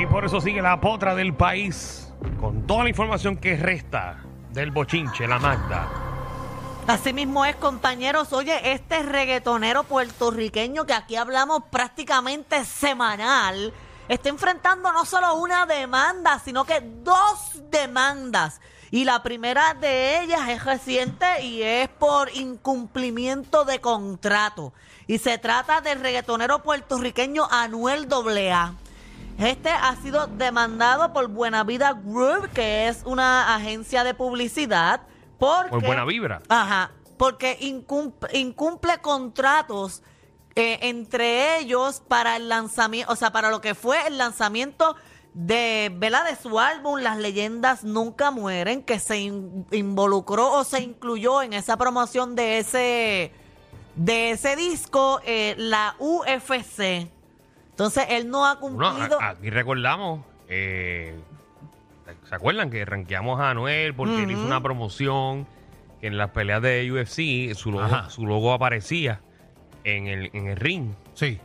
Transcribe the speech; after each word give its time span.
Y 0.00 0.06
por 0.06 0.24
eso 0.24 0.40
sigue 0.40 0.62
la 0.62 0.80
potra 0.80 1.14
del 1.14 1.34
país 1.34 2.08
con 2.40 2.66
toda 2.66 2.84
la 2.84 2.88
información 2.88 3.36
que 3.36 3.54
resta 3.54 4.16
del 4.50 4.70
bochinche, 4.70 5.28
la 5.28 5.38
Magda. 5.38 5.90
Así 6.86 7.12
mismo 7.12 7.44
es, 7.44 7.54
compañeros. 7.56 8.32
Oye, 8.32 8.72
este 8.72 9.02
reggaetonero 9.02 9.84
puertorriqueño 9.84 10.86
que 10.86 10.94
aquí 10.94 11.16
hablamos 11.16 11.64
prácticamente 11.70 12.64
semanal, 12.64 13.74
está 14.08 14.30
enfrentando 14.30 14.90
no 14.90 15.04
solo 15.04 15.34
una 15.34 15.66
demanda, 15.66 16.38
sino 16.42 16.64
que 16.64 16.80
dos 16.80 17.60
demandas. 17.70 18.62
Y 18.90 19.04
la 19.04 19.22
primera 19.22 19.74
de 19.74 20.22
ellas 20.22 20.48
es 20.48 20.64
reciente 20.64 21.42
y 21.42 21.62
es 21.62 21.90
por 21.90 22.34
incumplimiento 22.34 23.66
de 23.66 23.82
contrato. 23.82 24.72
Y 25.06 25.18
se 25.18 25.36
trata 25.36 25.82
del 25.82 26.00
reggaetonero 26.00 26.62
puertorriqueño 26.62 27.46
Anuel 27.50 28.08
AA. 28.10 28.72
Este 29.40 29.70
ha 29.70 29.96
sido 29.96 30.26
demandado 30.26 31.12
por 31.14 31.28
Buena 31.28 31.64
Vida 31.64 31.92
Group, 32.04 32.50
que 32.52 32.88
es 32.88 33.02
una 33.06 33.54
agencia 33.54 34.04
de 34.04 34.12
publicidad. 34.12 35.00
Porque, 35.38 35.70
Por 35.70 35.82
buena 35.86 36.04
vibra. 36.04 36.42
Ajá, 36.50 36.90
porque 37.16 37.56
incumple, 37.60 38.38
incumple 38.38 38.98
contratos 38.98 40.02
eh, 40.54 40.78
entre 40.82 41.58
ellos 41.58 42.02
para 42.06 42.36
el 42.36 42.50
lanzamiento, 42.50 43.10
o 43.10 43.16
sea, 43.16 43.32
para 43.32 43.48
lo 43.50 43.62
que 43.62 43.74
fue 43.74 44.06
el 44.06 44.18
lanzamiento 44.18 44.94
de, 45.32 45.90
¿verdad? 45.94 46.28
de 46.28 46.36
su 46.36 46.58
álbum 46.58 46.98
Las 47.00 47.16
leyendas 47.16 47.82
nunca 47.84 48.30
mueren, 48.30 48.82
que 48.82 48.98
se 48.98 49.18
in- 49.20 49.64
involucró 49.70 50.52
o 50.52 50.64
se 50.64 50.82
incluyó 50.82 51.40
en 51.40 51.54
esa 51.54 51.78
promoción 51.78 52.34
de 52.34 52.58
ese, 52.58 53.32
de 53.94 54.32
ese 54.32 54.56
disco, 54.56 55.20
eh, 55.24 55.54
la 55.56 55.94
UFC. 55.98 57.10
Entonces, 57.80 58.04
él 58.10 58.28
no 58.28 58.46
ha 58.46 58.58
cumplido... 58.58 59.18
aquí 59.22 59.48
recordamos, 59.48 60.20
eh, 60.48 61.18
¿se 62.28 62.34
acuerdan 62.34 62.68
que 62.68 62.84
ranqueamos 62.84 63.40
a 63.40 63.48
Anuel 63.48 63.94
porque 63.94 64.22
él 64.22 64.30
hizo 64.32 64.44
una 64.44 64.62
promoción 64.62 65.46
que 65.98 66.08
en 66.08 66.18
las 66.18 66.30
peleas 66.30 66.60
de 66.60 66.92
UFC 66.92 67.54
su 67.56 67.72
logo, 67.72 67.84
Ajá. 67.84 68.10
su 68.10 68.26
logo 68.26 68.52
aparecía 68.52 69.22
en 69.84 70.08
el, 70.08 70.30
en 70.34 70.48
el 70.48 70.56
ring? 70.56 70.92
Sí. 71.14 71.40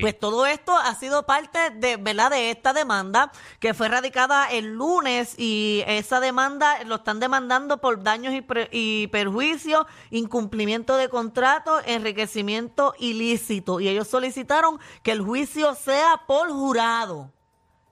Pues 0.00 0.18
todo 0.18 0.46
esto 0.46 0.74
ha 0.74 0.94
sido 0.94 1.26
parte 1.26 1.68
de, 1.70 1.98
¿verdad? 1.98 2.30
de 2.30 2.50
esta 2.50 2.72
demanda 2.72 3.30
que 3.60 3.74
fue 3.74 3.88
radicada 3.88 4.50
el 4.50 4.72
lunes 4.72 5.34
y 5.38 5.84
esa 5.86 6.18
demanda 6.18 6.82
lo 6.84 6.94
están 6.94 7.20
demandando 7.20 7.78
por 7.78 8.02
daños 8.02 8.32
y, 8.32 8.42
y 8.72 9.08
perjuicios, 9.08 9.84
incumplimiento 10.10 10.96
de 10.96 11.10
contrato, 11.10 11.78
enriquecimiento 11.84 12.94
ilícito 12.98 13.80
y 13.80 13.88
ellos 13.88 14.08
solicitaron 14.08 14.80
que 15.02 15.12
el 15.12 15.20
juicio 15.20 15.74
sea 15.74 16.22
por 16.26 16.48
jurado. 16.50 17.30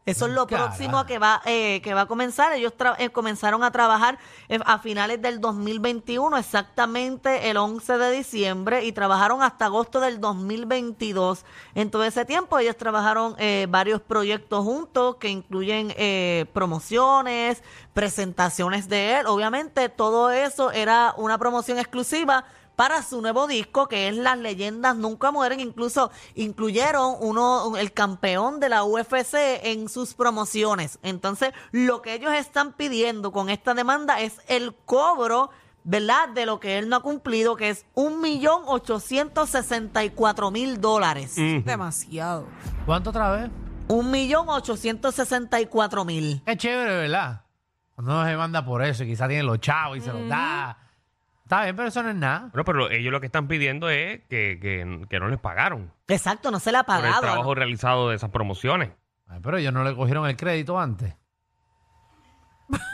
Eso 0.05 0.27
es 0.27 0.33
lo 0.33 0.49
Carajo. 0.49 0.67
próximo 0.71 1.07
que 1.07 1.21
va 1.21 1.41
eh, 1.45 1.81
que 1.81 1.95
va 1.95 2.01
a 2.03 2.07
comenzar. 2.07 2.53
Ellos 2.55 2.73
tra- 2.77 2.97
eh, 2.99 3.11
comenzaron 3.11 3.63
a 3.63 3.71
trabajar 3.71 4.19
eh, 4.49 4.59
a 4.67 4.79
finales 4.81 5.23
del 5.23 5.41
2021, 5.41 6.37
exactamente 6.39 7.49
el 7.51 7.57
11 7.57 7.99
de 7.99 8.11
diciembre, 8.11 8.85
y 8.85 8.91
trabajaron 8.91 9.45
hasta 9.45 9.67
agosto 9.67 10.01
del 10.01 10.21
2022. 10.21 11.45
En 11.77 11.91
todo 11.93 12.03
ese 12.03 12.25
tiempo 12.25 12.59
ellos 12.59 12.77
trabajaron 12.77 13.37
eh, 13.39 13.67
varios 13.71 14.01
proyectos 14.01 14.65
juntos 14.65 15.17
que 15.21 15.29
incluyen 15.29 15.95
eh, 15.97 16.47
promociones, 16.53 17.63
presentaciones 17.95 18.89
de 18.89 19.21
él. 19.21 19.27
Obviamente 19.27 19.89
todo 19.89 20.33
eso 20.33 20.73
era 20.73 21.15
una 21.17 21.39
promoción 21.39 21.79
exclusiva 21.79 22.45
para 22.77 23.03
su 23.03 23.21
nuevo 23.21 23.47
disco 23.47 23.87
que 23.89 24.09
es 24.09 24.17
Las 24.17 24.39
leyendas 24.39 24.97
nunca 24.97 25.31
mueren. 25.31 25.61
Incluso 25.61 26.11
incluyeron 26.35 27.17
uno, 27.21 27.69
un- 27.69 27.77
el 27.79 27.93
campeón 27.93 28.61
de 28.61 28.69
la 28.69 28.85
UFC 28.85 29.35
en 29.63 29.89
sus 29.89 30.15
promociones. 30.15 30.99
Entonces, 31.03 31.53
lo 31.71 32.03
que 32.03 32.15
ellos 32.15 32.33
están 32.33 32.73
pidiendo 32.73 33.33
con 33.33 33.49
esta 33.51 33.75
demanda 33.75 34.21
es 34.21 34.41
el 34.49 34.75
cobro, 34.85 35.51
¿verdad? 35.85 36.29
De 36.29 36.47
lo 36.47 36.61
que 36.61 36.79
él 36.79 36.89
no 36.89 36.97
ha 36.97 37.01
cumplido, 37.03 37.57
que 37.57 37.71
es 37.71 37.87
un 37.95 38.21
millón 38.21 38.63
ochocientos 38.67 39.51
sesenta 39.51 40.05
y 40.05 40.11
cuatro 40.11 40.51
mil 40.51 40.81
dólares. 40.81 41.35
Demasiado. 41.37 42.47
¿Cuánto 42.87 43.11
otra 43.11 43.31
vez? 43.33 43.51
Un 43.89 44.11
millón 44.11 44.49
ochocientos 44.49 45.15
sesenta 45.15 45.61
y 45.61 45.67
cuatro 45.67 46.05
mil. 46.05 46.43
Es 46.47 46.57
chévere, 46.57 46.97
¿verdad? 46.99 47.43
Cuando 47.95 48.13
uno 48.15 48.25
se 48.25 48.37
manda 48.37 48.65
por 48.65 48.83
eso 48.83 49.03
y 49.05 49.09
quizás 49.09 49.29
tiene 49.29 49.43
los 49.43 49.61
chavos 49.61 49.99
y 49.99 50.01
se 50.01 50.13
los 50.13 50.29
da. 50.29 50.79
Está 51.53 51.65
bien, 51.65 51.77
pero 51.77 51.89
eso 51.89 52.03
no 52.03 52.09
es 52.09 52.17
nada. 52.17 52.49
bueno, 52.53 52.65
pero 52.65 52.91
ellos 52.91 53.13
lo 53.13 53.21
que 53.21 53.27
están 53.27 53.47
pidiendo 53.47 53.91
es 53.91 54.21
que, 54.31 54.59
que- 54.59 55.07
que 55.09 55.21
no 55.21 55.29
les 55.29 55.39
pagaron 55.39 55.93
Exacto, 56.09 56.51
no 56.51 56.59
se 56.59 56.73
le 56.73 56.79
ha 56.79 56.85
por 56.85 56.97
el 56.97 57.03
pagado. 57.03 57.21
trabajo 57.21 57.45
¿no? 57.51 57.55
realizado 57.55 58.09
de 58.09 58.17
esas 58.17 58.31
promociones. 58.31 58.91
Ay, 59.29 59.41
pero 59.43 59.59
ellos 59.59 59.73
no 59.73 59.85
le 59.85 59.95
cogieron 59.95 60.27
el 60.27 60.35
crédito 60.37 60.79
antes. 60.81 61.15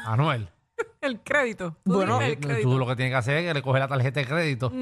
Anuel. 0.07 0.49
El 1.01 1.21
crédito. 1.21 1.77
Tú 1.85 1.93
Bueno, 1.95 2.15
dime 2.15 2.27
el 2.27 2.33
Eh, 2.33 2.39
crédito. 2.41 2.69
tú 2.71 2.79
lo 2.79 2.87
que 2.87 2.97
tienes 2.97 3.13
que 3.13 3.17
hacer 3.19 3.37
es 3.39 3.45
que 3.47 3.55
le 3.55 3.63
coges 3.63 3.79
la 3.81 3.87
tarjeta 3.89 4.19
de 4.21 4.27
crédito. 4.27 4.73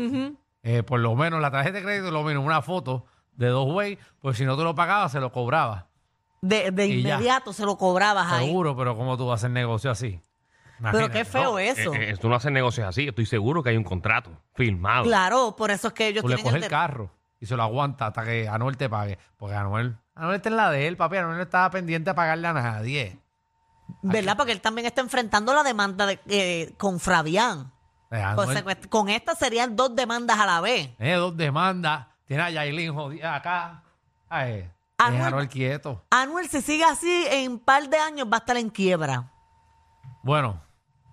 Eh, 0.63 0.83
por 0.83 1.01
lo 1.01 1.15
menos 1.15 1.41
la 1.43 1.51
tarjeta 1.51 1.77
de 1.79 1.85
crédito, 1.85 2.11
lo 2.11 2.23
menos 2.23 2.43
una 2.45 2.63
foto 2.63 3.05
de 3.33 3.49
dos 3.49 3.71
way, 3.71 3.99
pues 4.21 4.39
si 4.39 4.47
no 4.47 4.57
te 4.57 4.63
lo 4.65 4.75
pagabas, 4.75 5.13
se 5.13 5.21
lo 5.21 5.31
cobrabas. 5.33 5.85
De, 6.41 6.71
de 6.71 6.87
Y 6.87 7.03
ya. 7.03 7.15
inmediato 7.17 7.53
se 7.53 7.65
lo 7.67 7.77
cobrabas 7.77 8.33
ahí. 8.33 8.47
Seguro, 8.47 8.75
pero 8.75 8.97
¿cómo 8.97 9.19
tú 9.19 9.27
vas 9.27 9.35
a 9.35 9.47
hacer 9.47 9.51
negocio 9.51 9.91
así? 9.91 10.19
Pero 10.93 11.11
qué 11.11 11.25
feo 11.25 11.53
No, 11.53 11.59
eso. 11.59 11.95
eh, 11.95 12.11
eh, 12.11 12.17
tú 12.21 12.29
no 12.29 12.35
haces 12.37 12.53
negocios 12.53 12.87
así. 12.87 13.09
Estoy 13.09 13.27
seguro 13.27 13.63
que 13.63 13.71
hay 13.71 13.77
un 13.77 13.85
contrato 13.85 14.31
firmado. 14.55 15.05
Claro, 15.05 15.55
por 15.57 15.71
eso 15.71 15.89
es 15.89 15.95
que 15.95 16.09
ellos 16.09 16.23
Tú 16.23 16.29
le 16.29 16.35
tienen 16.37 16.45
coges 16.51 16.57
el 16.57 16.63
de- 16.63 16.69
carro 16.69 17.11
y 17.41 17.47
se 17.47 17.57
lo 17.57 17.63
aguanta 17.63 18.07
hasta 18.09 18.25
que 18.25 18.49
Anuel 18.49 18.77
te 18.77 18.89
pague. 18.89 19.19
Porque 19.39 19.55
Anuel, 19.55 19.97
Anuel 20.15 20.37
está 20.37 20.49
en 20.51 20.57
la 20.57 20.71
de 20.71 20.87
él, 20.87 20.97
papi. 20.97 21.17
Anuel 21.17 21.37
no 21.39 21.43
estaba 21.43 21.71
pendiente 21.71 22.11
a 22.11 22.15
pagarle 22.15 22.47
a 22.49 22.53
nadie. 22.53 23.19
¿Verdad? 24.03 24.37
Porque 24.37 24.53
él 24.53 24.61
también 24.61 24.87
está 24.87 25.01
enfrentando 25.01 25.55
la 25.55 25.63
demanda 25.63 26.07
de, 26.07 26.21
eh, 26.29 26.75
con 26.77 26.99
Fabián. 27.01 27.73
Eh, 28.11 28.21
Anuel 28.21 28.65
con 28.89 29.09
esta 29.09 29.35
serían 29.35 29.77
dos 29.77 29.95
demandas 29.97 30.39
a 30.39 30.47
la 30.47 30.61
vez. 30.61 30.97
tiene 30.97 31.15
dos 31.15 31.37
demandas. 31.37 32.07
Tiene 32.25 32.43
a 32.43 32.51
Yailin 32.51 32.93
jodida 32.93 33.35
acá. 33.37 33.83
Ay, 34.29 34.69
Anuel- 34.99 35.13
deja 35.13 35.25
a 35.25 35.29
Anuel 35.29 35.49
quieto. 35.49 36.05
Anuel, 36.11 36.49
si 36.49 36.61
sigue 36.61 36.85
así, 36.85 37.25
en 37.31 37.53
un 37.53 37.59
par 37.61 37.89
de 37.89 37.99
años 37.99 38.27
va 38.31 38.39
a 38.39 38.41
estar 38.41 38.57
en 38.57 38.69
quiebra. 38.71 39.31
Bueno, 40.23 40.61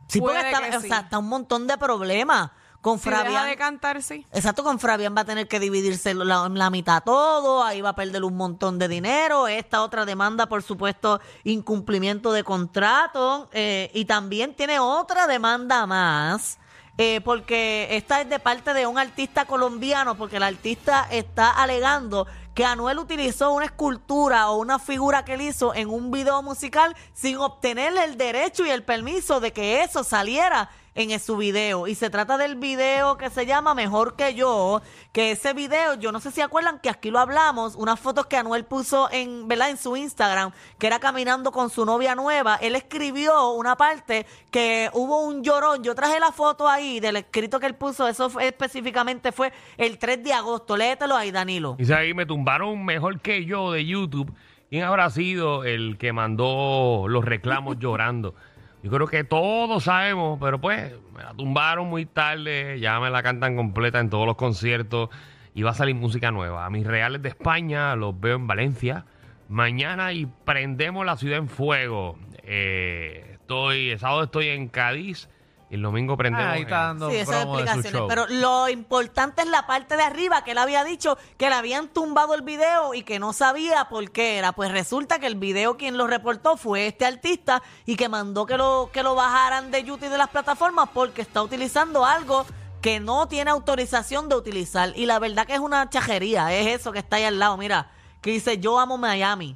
Sí, 0.07 0.19
porque 0.19 0.35
Puede 0.37 0.51
está, 0.51 0.61
que 0.69 0.77
o 0.77 0.81
sea, 0.81 0.99
sí. 0.99 1.03
está 1.05 1.19
un 1.19 1.29
montón 1.29 1.67
de 1.67 1.77
problemas. 1.77 2.51
Con 2.81 2.99
Si 2.99 3.09
deja 3.09 3.23
Fabián. 3.23 3.45
de 3.47 3.55
cantar, 3.55 4.03
sí. 4.03 4.27
Exacto, 4.33 4.61
con 4.61 4.77
Fabián 4.77 5.15
va 5.15 5.21
a 5.21 5.25
tener 5.25 5.47
que 5.47 5.57
dividirse 5.57 6.13
la, 6.13 6.49
la 6.49 6.69
mitad 6.69 7.01
todo, 7.01 7.63
ahí 7.63 7.79
va 7.79 7.89
a 7.91 7.95
perder 7.95 8.25
un 8.25 8.35
montón 8.35 8.77
de 8.77 8.89
dinero. 8.89 9.47
Esta 9.47 9.83
otra 9.83 10.03
demanda, 10.05 10.47
por 10.47 10.63
supuesto, 10.63 11.21
incumplimiento 11.45 12.33
de 12.33 12.43
contrato. 12.43 13.49
eh, 13.53 13.89
y 13.93 14.03
también 14.03 14.53
tiene 14.53 14.79
otra 14.79 15.27
demanda 15.27 15.85
más, 15.87 16.59
eh, 16.97 17.21
porque 17.23 17.87
esta 17.91 18.19
es 18.19 18.27
de 18.27 18.39
parte 18.39 18.73
de 18.73 18.85
un 18.85 18.99
artista 18.99 19.45
colombiano, 19.45 20.15
porque 20.15 20.35
el 20.35 20.43
artista 20.43 21.07
está 21.09 21.51
alegando 21.51 22.27
que 22.53 22.65
Anuel 22.65 22.99
utilizó 22.99 23.51
una 23.51 23.65
escultura 23.65 24.49
o 24.49 24.57
una 24.57 24.79
figura 24.79 25.25
que 25.25 25.33
él 25.33 25.41
hizo 25.41 25.73
en 25.73 25.89
un 25.89 26.11
video 26.11 26.41
musical 26.43 26.95
sin 27.13 27.37
obtener 27.37 27.97
el 27.97 28.17
derecho 28.17 28.65
y 28.65 28.69
el 28.69 28.83
permiso 28.83 29.39
de 29.39 29.51
que 29.53 29.81
eso 29.81 30.03
saliera 30.03 30.69
en 30.95 31.19
su 31.19 31.37
video. 31.37 31.87
Y 31.87 31.95
se 31.95 32.09
trata 32.09 32.37
del 32.37 32.55
video 32.55 33.17
que 33.17 33.29
se 33.29 33.45
llama 33.45 33.73
Mejor 33.73 34.15
que 34.15 34.35
yo, 34.35 34.81
que 35.11 35.31
ese 35.31 35.53
video, 35.53 35.95
yo 35.95 36.11
no 36.11 36.19
sé 36.19 36.31
si 36.31 36.41
acuerdan 36.41 36.79
que 36.79 36.89
aquí 36.89 37.09
lo 37.09 37.19
hablamos, 37.19 37.75
unas 37.75 37.99
fotos 37.99 38.27
que 38.27 38.37
Anuel 38.37 38.65
puso 38.65 39.09
en, 39.11 39.47
¿verdad? 39.47 39.69
en 39.71 39.77
su 39.77 39.95
Instagram, 39.97 40.51
que 40.77 40.87
era 40.87 40.99
caminando 40.99 41.51
con 41.51 41.69
su 41.69 41.85
novia 41.85 42.15
nueva. 42.15 42.55
Él 42.61 42.75
escribió 42.75 43.51
una 43.53 43.75
parte 43.75 44.25
que 44.51 44.89
hubo 44.93 45.21
un 45.25 45.43
llorón. 45.43 45.83
Yo 45.83 45.95
traje 45.95 46.19
la 46.19 46.31
foto 46.31 46.67
ahí 46.69 46.99
del 46.99 47.15
escrito 47.17 47.59
que 47.59 47.65
él 47.65 47.75
puso, 47.75 48.07
eso 48.07 48.29
fue- 48.29 48.47
específicamente 48.47 49.31
fue 49.31 49.51
el 49.77 49.97
3 49.97 50.23
de 50.23 50.33
agosto. 50.33 50.77
Léetelo 50.77 51.15
ahí, 51.15 51.31
Danilo. 51.31 51.75
Dice 51.77 51.93
ahí, 51.95 52.13
me 52.13 52.25
tumbaron 52.25 52.85
mejor 52.85 53.19
que 53.19 53.45
yo 53.45 53.71
de 53.71 53.85
YouTube. 53.85 54.31
¿Quién 54.69 54.83
habrá 54.83 55.09
sido 55.11 55.63
el 55.65 55.97
que 55.99 56.13
mandó 56.13 57.05
los 57.07 57.23
reclamos 57.25 57.77
llorando? 57.79 58.33
Yo 58.83 58.91
creo 58.91 59.07
que 59.07 59.23
todos 59.23 59.85
sabemos, 59.85 60.37
pero 60.41 60.59
pues 60.59 60.93
me 61.15 61.23
la 61.23 61.33
tumbaron 61.33 61.87
muy 61.87 62.05
tarde, 62.05 62.81
ya 62.81 62.99
me 62.99 63.09
la 63.09 63.23
cantan 63.23 63.55
completa 63.55 64.01
en 64.01 64.09
todos 64.09 64.27
los 64.27 64.35
conciertos 64.35 65.09
y 65.55 65.63
va 65.63 65.71
a 65.71 65.73
salir 65.73 65.95
música 65.95 66.31
nueva. 66.31 66.65
A 66.65 66.69
mis 66.69 66.85
reales 66.85 67.21
de 67.21 67.29
España 67.29 67.95
los 67.95 68.19
veo 68.19 68.35
en 68.35 68.45
Valencia 68.45 69.05
mañana 69.47 70.11
y 70.11 70.25
prendemos 70.25 71.05
la 71.05 71.15
ciudad 71.15 71.37
en 71.37 71.47
fuego. 71.47 72.19
Eh, 72.43 73.37
estoy, 73.39 73.97
sábado 73.97 74.23
estoy 74.23 74.49
en 74.49 74.67
Cádiz 74.67 75.29
el 75.75 75.81
domingo 75.81 76.15
prendemos. 76.17 76.51
ahí 76.53 76.61
está 76.63 76.77
dando 76.87 77.09
Sí, 77.09 77.17
esas 77.17 77.41
promo 77.41 77.57
de 77.57 77.63
su 77.63 77.69
explicaciones. 77.69 77.99
show. 77.99 78.07
Pero 78.07 78.25
lo 78.27 78.69
importante 78.69 79.41
es 79.41 79.47
la 79.47 79.65
parte 79.67 79.95
de 79.97 80.03
arriba 80.03 80.43
que 80.43 80.51
él 80.51 80.57
había 80.57 80.83
dicho 80.83 81.17
que 81.37 81.49
le 81.49 81.55
habían 81.55 81.87
tumbado 81.87 82.33
el 82.35 82.41
video 82.43 82.93
y 82.93 83.03
que 83.03 83.19
no 83.19 83.33
sabía 83.33 83.85
por 83.89 84.11
qué 84.11 84.37
era. 84.37 84.51
Pues 84.51 84.71
resulta 84.71 85.19
que 85.19 85.27
el 85.27 85.35
video 85.35 85.75
quien 85.77 85.97
lo 85.97 86.07
reportó 86.07 86.57
fue 86.57 86.87
este 86.87 87.05
artista 87.05 87.63
y 87.85 87.95
que 87.95 88.09
mandó 88.09 88.45
que 88.45 88.57
lo, 88.57 88.89
que 88.93 89.03
lo 89.03 89.15
bajaran 89.15 89.71
de 89.71 89.83
YouTube 89.83 90.05
y 90.05 90.09
de 90.09 90.17
las 90.17 90.29
plataformas 90.29 90.89
porque 90.93 91.21
está 91.21 91.41
utilizando 91.41 92.05
algo 92.05 92.45
que 92.81 92.99
no 92.99 93.27
tiene 93.27 93.49
autorización 93.49 94.27
de 94.29 94.35
utilizar. 94.35 94.91
Y 94.95 95.05
la 95.05 95.17
verdad 95.17 95.45
que 95.47 95.53
es 95.53 95.59
una 95.59 95.89
chajería, 95.89 96.53
es 96.53 96.67
eso 96.81 96.91
que 96.91 96.99
está 96.99 97.15
ahí 97.15 97.23
al 97.23 97.39
lado, 97.39 97.55
mira, 97.57 97.89
que 98.21 98.29
dice 98.31 98.57
yo 98.59 98.77
amo 98.79 98.97
Miami. 98.97 99.55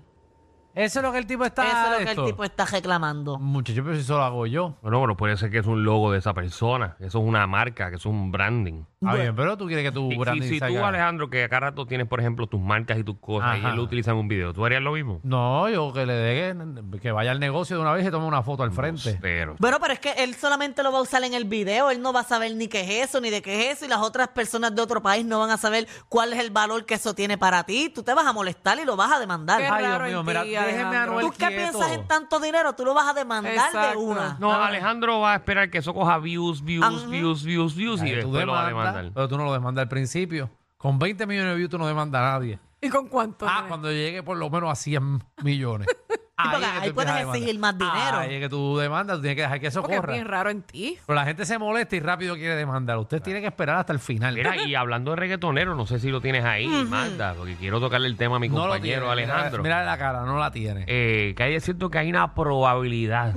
Eso 0.77 0.99
es 0.99 1.05
lo 1.05 1.11
que 1.11 1.17
el 1.17 1.25
tipo 1.25 1.43
está. 1.43 1.65
Eso 1.65 1.75
es 1.75 1.91
lo 1.91 1.97
que 1.97 2.11
esto. 2.11 2.25
el 2.25 2.31
tipo 2.31 2.43
está 2.43 2.65
reclamando. 2.65 3.39
Muchacho, 3.39 3.83
pero 3.83 3.95
si 3.95 4.01
eso 4.01 4.17
lo 4.17 4.23
hago 4.23 4.45
yo. 4.45 4.75
Bueno, 4.83 4.99
bueno, 4.99 5.17
puede 5.17 5.35
ser 5.35 5.49
que 5.49 5.57
es 5.57 5.65
un 5.65 5.83
logo 5.83 6.11
de 6.11 6.19
esa 6.19 6.35
persona, 6.35 6.95
que 6.99 7.07
eso 7.07 7.19
es 7.19 7.25
una 7.25 7.47
marca, 7.47 7.89
que 7.89 7.95
eso 7.95 8.09
es 8.09 8.15
un 8.15 8.31
branding. 8.31 8.83
Bueno. 8.99 9.19
bien, 9.19 9.35
pero 9.35 9.57
tú 9.57 9.67
quieres 9.67 9.85
que 9.85 9.91
tu 9.91 10.11
Y, 10.11 10.17
branding 10.17 10.41
si, 10.47 10.59
si 10.59 10.59
tú, 10.59 10.83
Alejandro, 10.83 11.29
que 11.29 11.43
acá 11.43 11.59
rato 11.59 11.85
tienes, 11.85 12.07
por 12.07 12.19
ejemplo, 12.19 12.47
tus 12.47 12.59
marcas 12.59 12.97
y 12.97 13.03
tus 13.03 13.17
cosas, 13.17 13.59
y 13.59 13.65
él 13.65 13.75
lo 13.75 13.83
utiliza 13.83 14.11
en 14.11 14.17
un 14.17 14.27
video, 14.27 14.53
¿tú 14.53 14.65
harías 14.65 14.81
lo 14.81 14.91
mismo? 14.93 15.19
No, 15.23 15.69
yo 15.69 15.93
que 15.93 16.05
le 16.05 16.13
dé 16.13 16.55
que, 16.99 17.11
vaya 17.11 17.31
al 17.31 17.39
negocio 17.39 17.75
de 17.75 17.81
una 17.83 17.93
vez 17.93 18.07
y 18.07 18.11
tome 18.11 18.25
una 18.25 18.41
foto 18.41 18.63
al 18.63 18.71
frente. 18.71 19.17
Pero, 19.21 19.55
Bueno, 19.59 19.77
pero 19.79 19.93
es 19.93 19.99
que 19.99 20.11
él 20.11 20.33
solamente 20.35 20.81
lo 20.81 20.91
va 20.91 20.99
a 20.99 21.01
usar 21.01 21.23
en 21.23 21.33
el 21.33 21.45
video, 21.45 21.91
él 21.91 22.01
no 22.01 22.11
va 22.11 22.21
a 22.21 22.23
saber 22.23 22.55
ni 22.55 22.67
qué 22.67 22.81
es 22.81 23.09
eso, 23.09 23.21
ni 23.21 23.29
de 23.29 23.41
qué 23.41 23.69
es 23.69 23.77
eso, 23.77 23.85
y 23.85 23.87
las 23.87 23.99
otras 23.99 24.29
personas 24.29 24.73
de 24.75 24.81
otro 24.81 25.01
país 25.01 25.25
no 25.25 25.39
van 25.39 25.51
a 25.51 25.57
saber 25.57 25.87
cuál 26.09 26.33
es 26.33 26.39
el 26.39 26.49
valor 26.49 26.85
que 26.85 26.95
eso 26.95 27.13
tiene 27.13 27.37
para 27.37 27.63
ti. 27.63 27.91
Tú 27.93 28.01
te 28.01 28.13
vas 28.13 28.25
a 28.25 28.33
molestar 28.33 28.79
y 28.79 28.85
lo 28.85 28.95
vas 28.95 29.11
a 29.11 29.19
demandar. 29.19 29.59
Qué 29.59 29.67
Ay, 29.67 29.85
Dios 29.85 29.91
raro 29.91 30.05
mío, 30.05 30.19
en 30.21 30.25
mira, 30.25 30.43
déjeme 30.67 30.83
a 30.83 30.89
Alejandro. 30.89 31.11
Anuel 31.19 31.25
¿Tú 31.25 31.31
qué 31.31 31.37
quieto. 31.47 31.55
piensas 31.77 31.91
en 31.91 32.07
tanto 32.07 32.39
dinero? 32.39 32.73
Tú 32.73 32.85
lo 32.85 32.93
vas 32.93 33.07
a 33.07 33.13
demandar 33.13 33.53
de 33.53 33.59
Exacto. 33.59 33.99
una. 33.99 34.37
no, 34.39 34.53
Alejandro 34.53 35.19
va 35.19 35.33
a 35.33 35.35
esperar 35.35 35.69
que 35.69 35.79
eso 35.79 35.93
coja 35.93 36.17
views, 36.19 36.63
views, 36.63 36.85
Ajá. 36.85 37.07
views, 37.07 37.43
views, 37.43 37.75
views, 37.75 38.01
y 38.03 38.09
tú 38.21 38.31
después 38.33 38.45
lo 38.45 38.51
va 38.53 38.65
a 38.65 38.67
demandas, 38.67 38.93
demandar. 38.95 39.13
pero 39.13 39.27
tú 39.27 39.37
no 39.37 39.45
lo 39.45 39.53
demandas 39.53 39.83
al 39.83 39.89
principio. 39.89 40.49
Con 40.77 40.99
20 40.99 41.25
millones 41.25 41.51
de 41.51 41.55
views 41.57 41.69
tú 41.71 41.77
no 41.77 41.87
demandas 41.87 42.21
a 42.21 42.31
nadie. 42.33 42.59
¿Y 42.79 42.89
con 42.89 43.07
cuánto? 43.07 43.47
Ah, 43.49 43.65
cuando 43.67 43.91
llegue 43.91 44.21
por 44.21 44.37
lo 44.37 44.49
menos 44.51 44.69
a 44.71 44.75
100 44.75 45.23
millones. 45.43 45.87
porque 46.43 46.65
ahí 46.65 46.91
puedes 46.91 47.15
exigir 47.15 47.57
más 47.59 47.77
dinero. 47.77 48.17
Ahí 48.17 48.35
es 48.35 48.41
que 48.41 48.49
tú 48.49 48.77
demandas, 48.77 49.17
tú 49.17 49.21
tienes 49.23 49.35
que 49.37 49.41
dejar 49.41 49.59
que 49.59 49.67
eso 49.67 49.81
Porque 49.81 49.95
es 49.97 50.05
bien 50.07 50.25
raro 50.25 50.49
en 50.51 50.61
ti. 50.61 50.97
Pero 51.05 51.15
la 51.15 51.25
gente 51.25 51.45
se 51.45 51.57
molesta 51.57 51.95
y 51.95 51.99
rápido 51.99 52.35
quiere 52.35 52.55
demandar. 52.55 52.97
Usted 52.99 53.21
tiene 53.21 53.41
que 53.41 53.47
esperar 53.47 53.77
hasta 53.77 53.93
el 53.93 53.99
final. 53.99 54.35
Mira, 54.35 54.55
y 54.55 54.75
hablando 54.75 55.11
de 55.11 55.17
reggaetonero, 55.17 55.75
no 55.75 55.85
sé 55.87 55.99
si 55.99 56.09
lo 56.09 56.21
tienes 56.21 56.45
ahí, 56.45 56.67
Magda, 56.67 57.33
porque 57.35 57.55
quiero 57.55 57.79
tocarle 57.79 58.07
el 58.07 58.17
tema 58.17 58.35
a 58.35 58.39
mi 58.39 58.49
no 58.49 58.55
lo 58.55 58.73
compañero 58.73 59.13
tiene. 59.13 59.31
Alejandro. 59.31 59.63
Mira, 59.63 59.77
mira 59.79 59.85
la 59.91 59.97
cara, 59.97 60.23
no 60.25 60.37
la 60.37 60.51
tiene. 60.51 60.85
eh, 60.87 61.33
que 61.35 61.43
hay 61.43 61.55
es 61.55 61.63
cierto 61.63 61.89
que 61.89 61.97
hay 61.97 62.09
una 62.09 62.33
probabilidad 62.35 63.33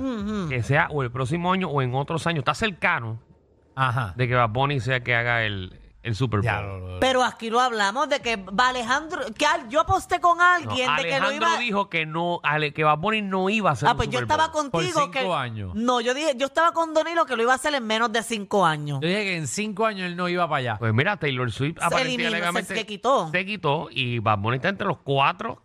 que 0.49 0.61
sea 0.61 0.87
o 0.91 1.01
el 1.03 1.11
próximo 1.11 1.51
año 1.53 1.69
o 1.69 1.81
en 1.81 1.95
otros 1.95 2.27
años, 2.27 2.39
está 2.39 2.53
cercano 2.53 3.19
Ajá. 3.75 4.13
de 4.15 4.27
que 4.27 4.35
Bad 4.35 4.49
Bunny 4.49 4.79
sea 4.79 4.99
que 4.99 5.15
haga 5.15 5.43
el, 5.43 5.79
el 6.03 6.15
Super 6.15 6.39
Bowl. 6.39 6.45
Ya, 6.45 6.61
lo- 6.61 6.79
lo- 6.79 6.99
Pero 6.99 7.23
aquí 7.23 7.49
lo 7.51 7.59
hablamos 7.59 8.09
de 8.09 8.19
que 8.21 8.35
va 8.37 8.69
Alejandro, 8.69 9.21
que 9.37 9.45
al- 9.45 9.69
yo 9.69 9.81
aposté 9.81 10.19
con 10.19 10.37
No, 10.39 10.43
alguien 10.43 10.95
de 10.95 11.03
que 11.03 11.09
lo 11.19 11.27
Alejandro 11.27 11.35
iba 11.47 11.57
dijo 11.57 11.89
que 11.89 12.05
no, 12.07 12.39
Ale- 12.43 12.73
que 12.73 12.83
Bad 12.83 12.97
Bunny 12.97 13.21
no 13.21 13.49
iba 13.49 13.69
a 13.69 13.73
hacer 13.73 13.87
Ah, 13.87 13.91
un 13.91 13.97
pues 13.97 14.09
yo 14.09 14.19
Super 14.19 14.23
estaba 14.23 14.47
Bowl. 14.51 14.71
contigo 14.71 14.99
Por 15.01 15.11
que 15.11 15.19
cinco 15.19 15.35
años. 15.35 15.75
No, 15.75 16.01
yo 16.01 16.13
dije, 16.15 16.33
yo 16.37 16.47
estaba 16.47 16.71
con 16.73 16.93
Donilo 16.95 17.25
que 17.25 17.35
lo 17.35 17.43
iba 17.43 17.51
a 17.51 17.55
hacer 17.55 17.75
en 17.75 17.85
menos 17.85 18.11
de 18.11 18.23
cinco 18.23 18.65
años. 18.65 18.99
Yo 19.01 19.07
dije 19.07 19.23
que 19.23 19.35
en 19.37 19.47
cinco 19.47 19.85
años 19.85 20.07
él 20.07 20.15
no 20.15 20.27
iba 20.27 20.47
para 20.47 20.57
allá. 20.57 20.77
Pues 20.79 20.93
mira, 20.93 21.17
Taylor 21.17 21.51
Swift 21.51 21.77
Se 21.79 21.85
aparentemente 21.85 22.37
eliminó, 22.37 22.61
se- 22.65 22.85
quitó. 22.87 23.29
se 23.31 23.45
quitó 23.45 23.87
y 23.91 24.17
Bad 24.19 24.39
Bunny 24.39 24.55
está 24.57 24.69
entre 24.69 24.87
los 24.87 24.97
cuatro 25.03 25.63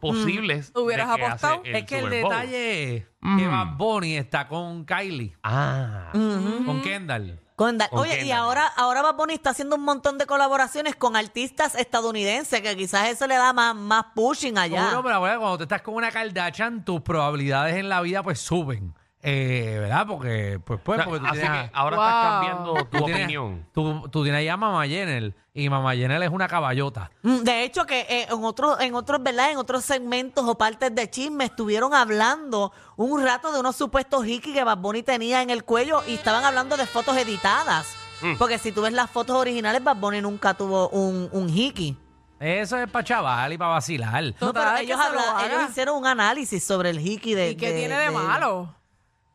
posibles. 0.00 0.72
de 0.72 0.80
¿Hubieras 0.80 1.06
que 1.16 1.24
hace 1.24 1.46
apostado? 1.46 1.62
es 1.64 1.84
que 1.86 1.98
el 1.98 2.04
Super 2.04 2.22
Bowl. 2.22 2.32
detalle 2.32 2.96
es 2.96 3.06
Mm. 3.20 3.38
que 3.38 3.46
Bad 3.48 3.76
Bunny 3.76 4.16
está 4.16 4.46
con 4.48 4.84
Kylie, 4.84 5.36
Ah, 5.42 6.10
con 6.12 6.82
Kendall. 6.82 7.40
Con 7.56 7.78
Da- 7.78 7.88
Con 7.88 8.00
Oye, 8.00 8.16
y 8.16 8.18
Kendall. 8.18 8.38
ahora, 8.38 8.66
ahora 8.66 9.00
Bad 9.02 9.14
Bunny 9.16 9.32
está 9.34 9.50
haciendo 9.50 9.76
un 9.76 9.82
montón 9.82 10.18
de 10.18 10.26
colaboraciones 10.26 10.94
con 10.94 11.16
artistas 11.16 11.74
estadounidenses, 11.74 12.60
que 12.60 12.76
quizás 12.76 13.08
eso 13.08 13.26
le 13.26 13.34
da 13.34 13.52
más, 13.54 13.74
más 13.74 14.04
pushing 14.14 14.58
allá. 14.58 14.82
Seguro, 14.84 15.02
pero 15.02 15.14
abuela, 15.16 15.38
cuando 15.38 15.56
tú 15.56 15.62
estás 15.62 15.80
con 15.80 15.94
una 15.94 16.10
Kardashian, 16.10 16.84
tus 16.84 17.00
probabilidades 17.00 17.76
en 17.76 17.88
la 17.88 18.02
vida 18.02 18.22
pues 18.22 18.38
suben. 18.40 18.94
Eh, 19.28 19.78
¿Verdad? 19.80 20.06
Porque, 20.06 20.60
pues, 20.64 20.78
pues, 20.84 20.98
O 21.00 21.02
sea, 21.02 21.04
porque 21.10 21.18
tú 21.20 21.26
así 21.26 21.40
tienes, 21.40 21.50
que 21.70 21.76
a- 21.76 21.78
ahora 21.80 21.96
Wow. 21.96 22.06
estás 22.06 22.22
cambiando 22.32 22.74
tu 22.74 22.84
tú 22.98 23.04
tienes- 23.06 23.24
opinión. 23.24 23.66
Tú, 23.72 24.08
tú 24.08 24.22
tienes 24.22 24.38
ahí 24.38 24.48
a 24.48 24.56
Mama 24.56 24.86
Jenner 24.86 25.34
y 25.52 25.68
Mama 25.68 25.94
Jenner 25.96 26.22
es 26.22 26.30
una 26.30 26.46
caballota. 26.46 27.10
Mm, 27.22 27.38
De 27.38 27.64
hecho, 27.64 27.84
que 27.86 28.02
eh, 28.08 28.26
en 28.30 28.44
otros, 28.44 28.78
en 28.80 28.94
otros, 28.94 29.20
¿verdad? 29.20 29.50
En 29.50 29.56
otros 29.56 29.84
segmentos 29.84 30.44
o 30.46 30.56
partes 30.56 30.94
de 30.94 31.10
chisme 31.10 31.44
estuvieron 31.46 31.92
hablando 31.92 32.72
un 32.96 33.20
rato 33.24 33.50
de 33.52 33.58
unos 33.58 33.74
supuestos 33.74 34.24
hikis 34.24 34.54
que 34.54 34.62
Bad 34.62 34.78
Bunny 34.78 35.02
tenía 35.02 35.42
en 35.42 35.50
el 35.50 35.64
cuello 35.64 36.02
y 36.06 36.14
estaban 36.14 36.44
hablando 36.44 36.76
de 36.76 36.86
fotos 36.86 37.16
editadas. 37.16 37.96
Mm. 38.22 38.36
Porque 38.38 38.58
si 38.58 38.70
tú 38.70 38.82
ves 38.82 38.92
las 38.92 39.10
fotos 39.10 39.34
originales, 39.36 39.82
Bad 39.82 39.96
Bunny 39.96 40.20
nunca 40.20 40.54
tuvo 40.54 40.88
un, 40.90 41.28
un 41.32 41.50
hiki. 41.50 41.96
Eso 42.38 42.78
es 42.78 42.88
para 42.88 43.02
chaval 43.02 43.52
y 43.52 43.58
para 43.58 43.70
vacilar. 43.72 44.22
No, 44.22 44.32
Total, 44.34 44.52
pero 44.62 44.76
que 44.76 44.82
ellos, 44.84 45.00
se 45.04 45.12
lo 45.12 45.18
habla- 45.20 45.38
haga. 45.38 45.46
ellos 45.46 45.70
hicieron 45.70 45.96
un 45.96 46.06
análisis 46.06 46.62
sobre 46.64 46.90
el 46.90 47.00
hiki 47.00 47.34
de... 47.34 47.50
¿Y 47.50 47.56
qué 47.56 47.72
tiene 47.72 47.96
de 47.98 48.10
malo? 48.10 48.72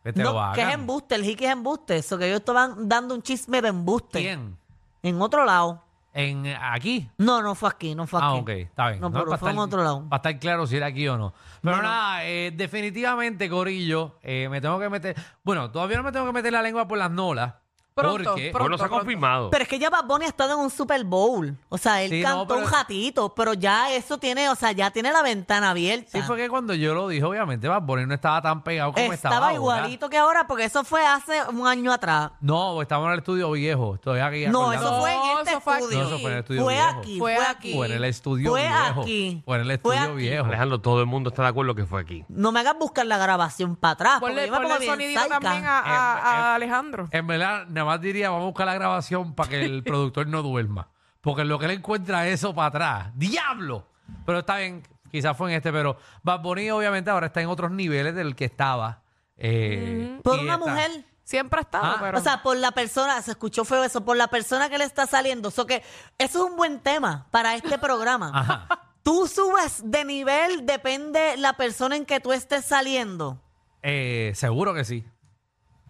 Que 0.03 0.61
es 0.61 0.73
embuste, 0.73 1.15
el 1.15 1.25
hiki 1.25 1.45
es 1.45 1.51
embuste. 1.51 1.97
Eso 1.97 2.17
que 2.17 2.25
ellos 2.27 2.39
estaban 2.39 2.89
dando 2.89 3.13
un 3.13 3.21
chisme 3.21 3.61
de 3.61 3.69
embuste. 3.69 4.19
¿Quién? 4.19 4.57
En 5.03 5.21
otro 5.21 5.45
lado. 5.45 5.83
En, 6.13 6.45
¿Aquí? 6.47 7.09
No, 7.17 7.41
no 7.41 7.55
fue 7.55 7.69
aquí, 7.69 7.95
no 7.95 8.05
fue 8.05 8.19
aquí. 8.19 8.27
Ah, 8.29 8.33
ok, 8.33 8.49
está 8.49 8.89
bien. 8.89 8.99
No, 8.99 9.11
pero 9.11 9.37
fue 9.37 9.51
en 9.51 9.59
otro 9.59 9.81
lado. 9.83 10.03
Para 10.09 10.17
estar 10.17 10.39
claro 10.39 10.67
si 10.67 10.75
era 10.75 10.87
aquí 10.87 11.07
o 11.07 11.17
no. 11.17 11.33
Pero 11.61 11.77
no. 11.77 11.83
nada, 11.83 12.25
eh, 12.25 12.51
definitivamente, 12.51 13.49
Corillo, 13.49 14.17
eh, 14.21 14.49
me 14.49 14.59
tengo 14.59 14.77
que 14.79 14.89
meter. 14.89 15.15
Bueno, 15.43 15.71
todavía 15.71 15.97
no 15.97 16.03
me 16.03 16.11
tengo 16.11 16.25
que 16.25 16.33
meter 16.33 16.51
la 16.51 16.61
lengua 16.61 16.87
por 16.87 16.97
las 16.97 17.11
nolas. 17.11 17.53
Pronto, 17.93 18.31
porque. 18.31 18.49
pronto. 18.51 18.59
Bueno, 18.59 18.77
se 18.77 18.83
ha 18.85 18.89
confirmado. 18.89 19.49
Pero 19.49 19.63
es 19.63 19.67
que 19.69 19.77
ya 19.77 19.89
Bad 19.89 20.05
Bunny 20.05 20.25
ha 20.25 20.29
estado 20.29 20.53
en 20.53 20.59
un 20.59 20.69
Super 20.69 21.03
Bowl. 21.03 21.55
O 21.69 21.77
sea, 21.77 22.01
él 22.01 22.09
Sí, 22.09 22.21
no, 22.21 22.27
cantó 22.29 22.47
pero- 22.55 22.65
un 22.65 22.71
ratito, 22.71 23.33
pero 23.35 23.53
ya 23.53 23.91
eso 23.93 24.17
tiene, 24.17 24.49
o 24.49 24.55
sea, 24.55 24.71
ya 24.71 24.91
tiene 24.91 25.11
la 25.11 25.21
ventana 25.21 25.71
abierta. 25.71 26.09
Sí, 26.11 26.21
fue 26.21 26.37
que 26.37 26.47
cuando 26.49 26.73
yo 26.73 26.93
lo 26.93 27.07
dije, 27.09 27.23
obviamente, 27.25 27.67
Bad 27.67 27.81
Bunny 27.81 28.05
no 28.05 28.13
estaba 28.13 28.41
tan 28.41 28.63
pegado 28.63 28.93
como 28.93 29.11
estaba. 29.11 29.35
Estaba 29.35 29.45
ahora. 29.49 29.55
igualito 29.55 30.09
que 30.09 30.17
ahora, 30.17 30.47
porque 30.47 30.63
eso 30.65 30.83
fue 30.83 31.05
hace 31.05 31.43
un 31.49 31.67
año 31.67 31.91
atrás. 31.91 32.31
No, 32.39 32.81
estamos 32.81 33.07
en 33.07 33.13
el 33.13 33.19
estudio 33.19 33.51
viejo. 33.51 33.95
Estoy 33.95 34.19
aquí. 34.21 34.47
No, 34.47 34.71
acordando. 34.71 34.87
eso 34.87 34.99
fue 35.01 35.13
en 35.13 35.19
No, 35.19 35.39
este 35.39 35.51
eso 35.51 35.61
fue 35.61 35.73
estudio. 35.79 35.97
No, 35.99 36.05
eso 36.07 36.17
fue 36.19 36.25
en 36.29 36.33
el 36.33 36.39
estudio 36.39 36.63
Fue 36.63 36.73
viejo. 36.73 36.89
aquí, 36.99 37.19
Fue 37.19 37.35
fue 37.35 37.43
aquí. 37.45 37.51
aquí. 37.57 37.73
Fue 37.77 37.87
en 37.87 37.91
el 37.93 38.03
estudio 38.05 38.49
Fue 38.51 38.61
viejo. 38.61 39.01
aquí. 39.01 39.41
Fue 39.45 39.55
en 39.55 39.61
el 39.61 39.65
Fue 39.67 39.73
estudio 39.95 40.13
aquí. 40.13 40.15
viejo. 40.29 40.45
Alejandro, 40.45 40.79
todo 40.81 40.99
el 41.01 41.05
mundo 41.07 41.29
está 41.29 41.41
de 41.43 41.47
acuerdo 41.49 41.75
que 41.75 41.85
fue 41.85 42.01
aquí. 42.01 42.23
No 42.29 42.51
me 42.53 42.61
hagas 42.61 42.75
buscar 42.79 43.05
la 43.05 43.17
grabación 43.17 43.75
para 43.75 43.91
atrás. 43.93 44.19
porque 44.21 44.33
Ponle, 44.35 44.45
yo 44.47 44.51
me 44.53 44.57
pongo 44.59 44.69
ponle 44.69 44.85
bien 44.85 44.91
sonidito 45.19 45.27
también 45.27 45.65
a, 45.65 45.79
a- 45.79 46.51
a 46.51 46.55
Alejandro. 46.55 47.07
En 47.11 47.27
verdad, 47.27 47.65
nada 47.81 47.91
más 47.95 48.01
diría, 48.01 48.29
vamos 48.29 48.43
a 48.43 48.47
buscar 48.47 48.65
la 48.67 48.73
grabación 48.73 49.33
para 49.35 49.49
que 49.49 49.63
el 49.63 49.83
productor 49.85 50.27
no 50.27 50.41
duerma. 50.41 50.89
Porque 51.21 51.41
en 51.43 51.49
lo 51.49 51.59
que 51.59 51.65
él 51.65 51.71
encuentra 51.71 52.27
eso 52.27 52.53
para 52.55 52.67
atrás. 52.67 53.11
¡Diablo! 53.15 53.87
Pero 54.25 54.39
está 54.39 54.57
bien, 54.57 54.81
quizás 55.11 55.37
fue 55.37 55.51
en 55.51 55.57
este, 55.57 55.71
pero 55.71 55.97
Bad 56.23 56.41
Bunny 56.41 56.71
obviamente 56.71 57.09
ahora 57.11 57.27
está 57.27 57.41
en 57.41 57.47
otros 57.49 57.71
niveles 57.71 58.15
del 58.15 58.35
que 58.35 58.45
estaba. 58.45 59.03
eh, 59.37 60.19
Por 60.23 60.37
y 60.39 60.43
una 60.43 60.53
está- 60.55 60.65
mujer. 60.65 61.05
Siempre 61.23 61.59
ha 61.59 61.61
estado, 61.61 61.85
Ah, 61.85 61.97
pero... 62.01 62.17
O 62.17 62.21
sea, 62.21 62.43
por 62.43 62.57
la 62.57 62.71
persona, 62.71 63.21
se 63.21 63.31
escuchó 63.31 63.63
feo 63.63 63.83
eso, 63.85 64.03
por 64.03 64.17
la 64.17 64.27
persona 64.27 64.69
que 64.69 64.77
le 64.77 64.83
está 64.83 65.05
saliendo. 65.07 65.49
So 65.49 65.65
que 65.65 65.77
eso 66.17 66.43
es 66.45 66.51
un 66.51 66.57
buen 66.57 66.79
tema 66.81 67.27
para 67.31 67.55
este 67.55 67.77
programa. 67.77 68.31
Ajá. 68.33 68.67
Tú 69.01 69.27
subes 69.27 69.81
de 69.85 70.03
nivel, 70.03 70.65
depende 70.65 71.37
la 71.37 71.53
persona 71.53 71.95
en 71.95 72.05
que 72.05 72.19
tú 72.19 72.33
estés 72.33 72.65
saliendo. 72.65 73.39
Eh, 73.81 74.31
seguro 74.35 74.73
que 74.73 74.83
sí. 74.83 75.05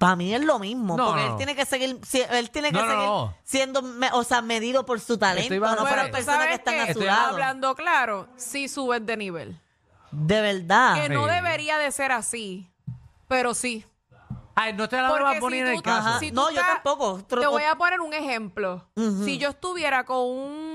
Para 0.02 0.16
mí 0.16 0.34
es 0.34 0.42
lo 0.44 0.58
mismo, 0.58 0.98
No, 0.98 1.06
porque 1.10 1.22
no, 1.22 1.26
él 1.28 1.32
no. 1.34 1.38
tiene 1.38 1.56
que 1.56 1.64
seguir, 1.64 2.00
si- 2.04 2.24
él 2.28 2.50
tiene 2.50 2.70
que 2.72 2.80
No, 2.80 2.86
no, 2.86 2.92
seguir 2.92 3.06
no. 3.06 3.36
siendo, 3.44 3.82
me- 3.84 4.10
o 4.14 4.24
sea, 4.24 4.42
medido 4.42 4.84
por 4.84 5.00
su 5.00 5.20
talento, 5.20 5.54
Estoy 5.54 5.60
no 5.60 5.68
por 5.78 5.84
Pero 5.90 5.96
las 5.96 6.06
tú 6.08 6.12
personas 6.14 6.40
que 6.40 6.44
sabes 6.46 6.58
están 6.60 6.74
a 6.74 6.78
que 6.88 6.94
su 6.94 7.00
estoy 7.02 7.06
lado. 7.06 7.28
Hablando 7.34 7.76
claro, 7.76 8.28
sí 8.36 8.68
subes 8.68 9.06
de 9.06 9.16
nivel. 9.16 9.62
De 10.10 10.42
verdad. 10.42 10.96
Que 10.96 11.08
no 11.10 11.26
Sí. 11.28 11.32
debería 11.32 11.78
de 11.78 11.92
ser 11.92 12.12
así, 12.12 12.68
pero 13.28 13.54
sí. 13.54 13.86
Ay, 14.56 14.74
no 14.74 14.88
de 14.88 14.98
Porque 15.20 15.24
Bad 15.24 15.40
Bunny 15.40 15.56
si 15.58 15.60
en 15.62 15.68
el 15.68 15.76
tú- 15.78 15.84
caso. 15.84 16.10
Ajá. 16.10 16.20
si 16.20 16.30
tú 16.30 16.36
No, 16.36 16.50
yo 16.52 16.60
estás- 16.60 16.74
tampoco. 16.84 17.24
Te 17.24 17.46
voy 17.48 17.64
a 17.64 17.76
poner 17.76 18.02
un 18.02 18.14
ejemplo. 18.14 18.84
Si 19.24 19.38
yo 19.38 19.50
estuviera 19.50 20.04
con 20.04 20.18
un 20.28 20.71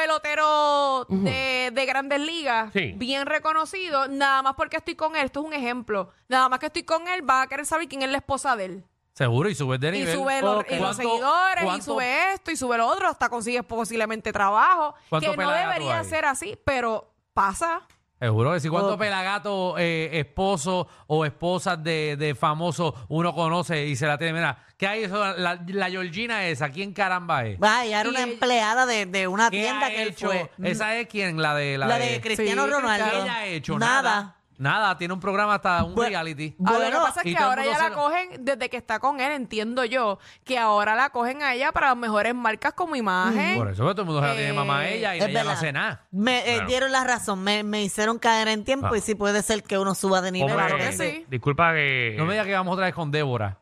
pelotero 0.00 1.06
de, 1.08 1.70
de 1.72 1.86
grandes 1.86 2.20
ligas, 2.20 2.72
Sí. 2.72 2.92
bien 2.96 3.26
reconocido, 3.26 4.08
nada 4.08 4.42
más 4.42 4.54
porque 4.54 4.78
estoy 4.78 4.94
con 4.94 5.16
él, 5.16 5.26
esto 5.26 5.40
es 5.40 5.46
un 5.46 5.52
ejemplo, 5.52 6.10
nada 6.28 6.48
más 6.48 6.58
que 6.58 6.66
estoy 6.66 6.84
con 6.84 7.06
él, 7.08 7.28
va 7.28 7.42
a 7.42 7.46
querer 7.46 7.66
saber 7.66 7.88
quién 7.88 8.02
es 8.02 8.10
la 8.10 8.18
esposa 8.18 8.56
de 8.56 8.64
él. 8.66 8.84
Seguro, 9.12 9.48
y 9.50 9.54
subes 9.54 9.78
de 9.80 9.88
Y 9.88 9.92
nivel. 10.00 10.14
sube 10.16 10.40
los, 10.40 10.64
y 10.68 10.76
los 10.76 10.78
¿Cuánto- 10.78 10.94
seguidores, 10.94 11.62
y 11.62 11.66
cuánto- 11.66 11.84
sube 11.84 12.32
esto, 12.32 12.50
y 12.50 12.56
sube 12.56 12.78
lo 12.78 12.86
otro, 12.86 13.08
hasta 13.08 13.28
consigues 13.28 13.64
posiblemente 13.64 14.32
trabajo. 14.32 14.94
¿Cuánto 15.10 15.32
Que 15.32 15.36
no 15.36 15.50
debería 15.50 15.98
hay? 15.98 16.04
ser 16.06 16.24
así, 16.24 16.58
pero 16.64 17.12
pasa. 17.34 17.82
Seguro 18.20 18.52
que 18.52 18.60
sí. 18.60 18.68
¿Cuántos 18.68 18.94
Oh. 18.94 18.98
pelagatos, 18.98 19.74
eh, 19.78 20.10
esposos 20.12 20.86
o 21.06 21.24
esposas 21.24 21.82
de, 21.82 22.16
de 22.18 22.34
famosos 22.34 22.92
uno 23.08 23.34
conoce 23.34 23.86
y 23.86 23.96
se 23.96 24.06
la 24.06 24.18
tiene? 24.18 24.34
Mira, 24.34 24.58
¿qué 24.76 24.86
hay 24.86 25.04
eso? 25.04 25.18
La, 25.38 25.58
la 25.66 25.88
Georgina 25.90 26.44
esa, 26.46 26.68
¿quién 26.68 26.92
caramba 26.92 27.46
es? 27.46 27.58
Ay, 27.62 27.94
era 27.94 28.06
una 28.08 28.20
empleada 28.20 28.84
de, 28.84 29.06
de 29.06 29.26
una 29.26 29.48
¿Qué 29.50 29.62
tienda 29.62 29.86
ha 29.86 29.90
que 29.90 30.02
él 30.02 30.08
hecho? 30.10 30.26
fue. 30.26 30.50
¿Esa 30.62 30.96
es 30.96 31.06
quién? 31.08 31.40
La 31.40 31.54
de... 31.54 31.78
La, 31.78 31.86
La 31.86 31.98
de 31.98 32.20
Cristiano 32.20 32.66
Sí, 32.66 32.70
Ronaldo. 32.70 33.04
Cristiano. 33.06 33.24
Ella 33.24 33.34
ha 33.36 33.46
hecho 33.46 33.78
Nada. 33.78 34.36
Nada. 34.60 34.96
Tiene 34.98 35.14
un 35.14 35.20
programa 35.20 35.54
hasta 35.56 35.82
un 35.82 35.96
reality. 35.96 36.54
Ah, 36.58 36.72
lo 36.72 36.78
que 36.78 36.84
Bueno, 36.84 37.02
pasa 37.02 37.20
es 37.24 37.34
que 37.34 37.42
ahora 37.42 37.64
ya 37.64 37.78
la 37.78 37.92
cogen, 37.94 38.44
desde 38.44 38.68
que 38.70 38.76
está 38.76 38.98
con 39.00 39.20
él, 39.20 39.32
entiendo 39.32 39.84
yo, 39.84 40.18
que 40.44 40.58
ahora 40.58 40.94
la 40.94 41.10
cogen 41.10 41.42
a 41.42 41.54
ella 41.54 41.72
para 41.72 41.88
las 41.88 41.96
mejores 41.96 42.34
marcas 42.34 42.72
como 42.74 42.94
imagen. 42.96 43.56
Por 43.56 43.68
eso 43.70 43.84
que 43.86 43.90
todo 43.92 44.02
el 44.02 44.06
mundo 44.06 44.20
se 44.22 44.28
la 44.28 44.34
tiene 44.34 44.50
Eh, 44.50 44.52
mamá 44.52 44.78
a 44.80 44.88
ella 44.88 45.14
y 45.16 45.18
Es 45.18 45.24
ella 45.24 45.32
no 45.32 45.38
verdad. 45.40 45.52
hace 45.54 45.72
nada. 45.72 46.06
Me 46.12 46.54
eh, 46.56 46.62
dieron 46.66 46.92
la 46.92 47.04
razón, 47.04 47.42
me, 47.42 47.62
me 47.62 47.82
hicieron 47.82 48.18
caer 48.18 48.48
en 48.48 48.64
tiempo 48.64 48.88
Ah. 48.92 48.96
y 48.98 49.00
sí 49.00 49.14
puede 49.14 49.42
ser 49.42 49.62
que 49.62 49.78
uno 49.78 49.94
suba 49.94 50.20
de 50.20 50.30
nivel. 50.32 50.50
Hombre, 50.50 50.66
claro 50.66 50.78
que 50.84 50.92
sí. 50.92 51.24
Disculpa 51.28 51.72
que... 51.72 52.14
No 52.18 52.24
me 52.26 52.32
digas 52.34 52.46
que 52.46 52.52
vamos 52.54 52.72
otra 52.74 52.86
vez 52.86 52.94
con 52.94 53.10
Débora. 53.10 53.58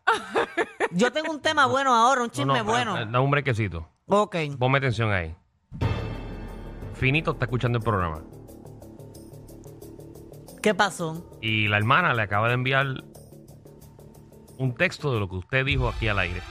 Yo 0.90 1.12
tengo 1.12 1.30
un 1.30 1.40
tema 1.40 1.66
bueno 1.66 1.94
ahora, 1.94 2.22
un 2.22 2.26
No, 2.28 2.32
chisme 2.32 2.58
no, 2.58 2.64
bueno. 2.64 3.06
Da 3.06 3.20
un 3.20 3.30
brequecito. 3.30 3.88
Ok. 4.06 4.36
Ponme 4.58 4.78
atención 4.78 5.12
ahí. 5.12 5.34
Finito 6.94 7.30
está 7.32 7.44
escuchando 7.44 7.78
el 7.78 7.84
programa. 7.84 8.22
¿Qué 10.68 10.74
pasó? 10.74 11.24
Y 11.40 11.66
la 11.68 11.78
hermana 11.78 12.12
le 12.12 12.20
acaba 12.20 12.48
de 12.48 12.52
enviar 12.52 13.02
un 14.58 14.74
texto 14.74 15.14
de 15.14 15.18
lo 15.18 15.26
que 15.26 15.36
usted 15.36 15.64
dijo 15.64 15.88
aquí 15.88 16.08
al 16.08 16.18
aire. 16.18 16.42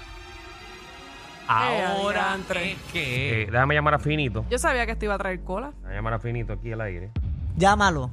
Ahora 1.47 2.31
adiantre. 2.31 2.71
es 2.71 2.81
que... 2.91 3.43
Eh, 3.43 3.45
déjame 3.51 3.75
llamar 3.75 3.93
a 3.93 3.99
Finito. 3.99 4.43
Yo 4.49 4.57
sabía 4.57 4.87
que 4.87 4.93
esto 4.93 5.05
iba 5.05 5.13
a 5.13 5.19
traer 5.19 5.43
cola. 5.43 5.71
Déjame 5.81 5.93
llamar 5.97 6.13
a 6.15 6.19
Finito 6.19 6.53
aquí 6.53 6.71
al 6.71 6.81
aire. 6.81 7.11
Llámalo. 7.57 8.09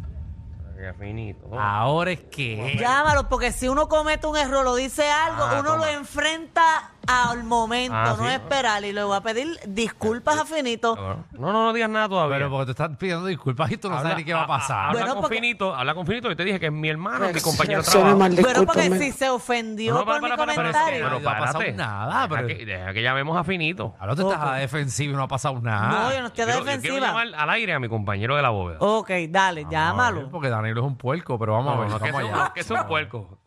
A 0.86 0.92
Finito. 0.92 1.58
Ahora 1.58 2.10
es 2.10 2.20
que... 2.20 2.76
Llámalo, 2.78 3.30
porque 3.30 3.50
si 3.50 3.68
uno 3.70 3.88
comete 3.88 4.26
un 4.26 4.36
error 4.36 4.66
o 4.66 4.74
dice 4.76 5.10
algo, 5.10 5.42
Ah, 5.42 5.60
uno 5.60 5.70
toma. 5.72 5.86
lo 5.86 5.92
enfrenta 5.98 6.92
al 7.06 7.44
momento, 7.44 7.94
Ah, 7.96 8.14
no 8.18 8.24
sí. 8.24 8.30
esperar. 8.32 8.84
Y 8.84 8.92
le 8.92 9.02
voy 9.04 9.16
a 9.16 9.20
pedir 9.20 9.58
disculpas 9.66 10.38
a 10.38 10.44
Finito. 10.44 10.96
No, 10.96 11.24
no, 11.38 11.52
no 11.52 11.72
digas 11.72 11.90
nada 11.90 12.08
todavía. 12.08 12.36
Pero 12.36 12.50
porque 12.50 12.66
te 12.66 12.70
estás 12.72 12.96
pidiendo 12.96 13.26
disculpas 13.26 13.70
y 13.70 13.76
tú 13.76 13.88
no 13.90 14.00
sabes 14.00 14.16
ni 14.16 14.24
qué 14.24 14.34
va 14.34 14.42
a 14.42 14.46
pasar. 14.46 14.86
Habla 14.88 14.92
Bueno, 15.00 15.14
con 15.14 15.22
porque- 15.22 15.36
Finito, 15.36 15.74
habla 15.74 15.94
con 15.94 16.06
Finito. 16.06 16.28
Yo 16.28 16.36
te 16.36 16.44
dije 16.44 16.60
que 16.60 16.66
es 16.66 16.72
mi 16.72 16.88
hermano, 16.88 17.26
mi 17.32 17.40
compañero 17.40 17.82
de 17.82 17.90
trabajo. 17.90 18.16
mal, 18.16 18.32
Bueno, 18.32 18.64
porque 18.66 18.80
discúlpame. 18.82 18.98
si 18.98 19.12
se 19.12 19.28
ofendió 19.30 19.92
No, 19.94 20.04
por 20.04 20.06
para, 20.06 20.20
para, 20.20 20.32
mi 20.34 20.36
para, 20.36 20.54
para, 20.54 20.72
comentario. 20.72 21.04
pero 21.04 21.20
No 21.20 21.28
ha 21.30 21.38
pasado 21.38 21.58
párate. 21.58 21.72
nada, 21.72 22.28
pero- 22.28 22.46
Deja 22.46 22.58
que, 22.58 22.66
deja 22.66 22.92
que 22.92 23.02
llamemos 23.02 23.36
a 23.36 23.44
Finito. 23.44 23.94
Ahora 23.98 24.14
tú 24.16 24.28
estás 24.28 24.42
a 24.42 24.46
la 24.52 24.56
defensiva 24.56 25.12
y 25.12 25.16
no 25.16 25.22
ha 25.22 25.28
pasado 25.28 25.60
nada. 25.60 25.88
no, 25.88 26.12
yo 26.14 26.20
no 26.20 26.26
estoy 26.28 26.44
a 26.44 26.46
Yo, 26.46 26.52
yo 26.58 26.64
quiero 26.64 26.76
defensiva. 26.76 27.06
llamar 27.06 27.26
al 27.36 27.50
aire 27.50 27.74
a 27.74 27.78
mi 27.78 27.88
compañero 27.88 28.36
de 28.36 28.42
la 28.42 28.50
bóveda. 28.50 28.78
Ok, 28.80 29.10
dale, 29.28 29.66
llámalo. 29.70 30.30
Porque 30.30 30.48
Danilo 30.48 30.80
es 30.80 30.86
un 30.86 30.96
puerco, 30.96 31.38
pero 31.38 31.52
vamos 31.52 31.72
a 31.72 31.74
No, 31.76 31.80
ver, 31.82 31.90
no, 31.90 31.98
que 31.98 32.10
vamos 32.12 32.22
es 32.22 32.28
un- 32.28 32.34
allá. 32.40 32.52
que 32.54 32.60
es 32.60 32.70
un 32.70 32.86
puerco. 32.86 33.38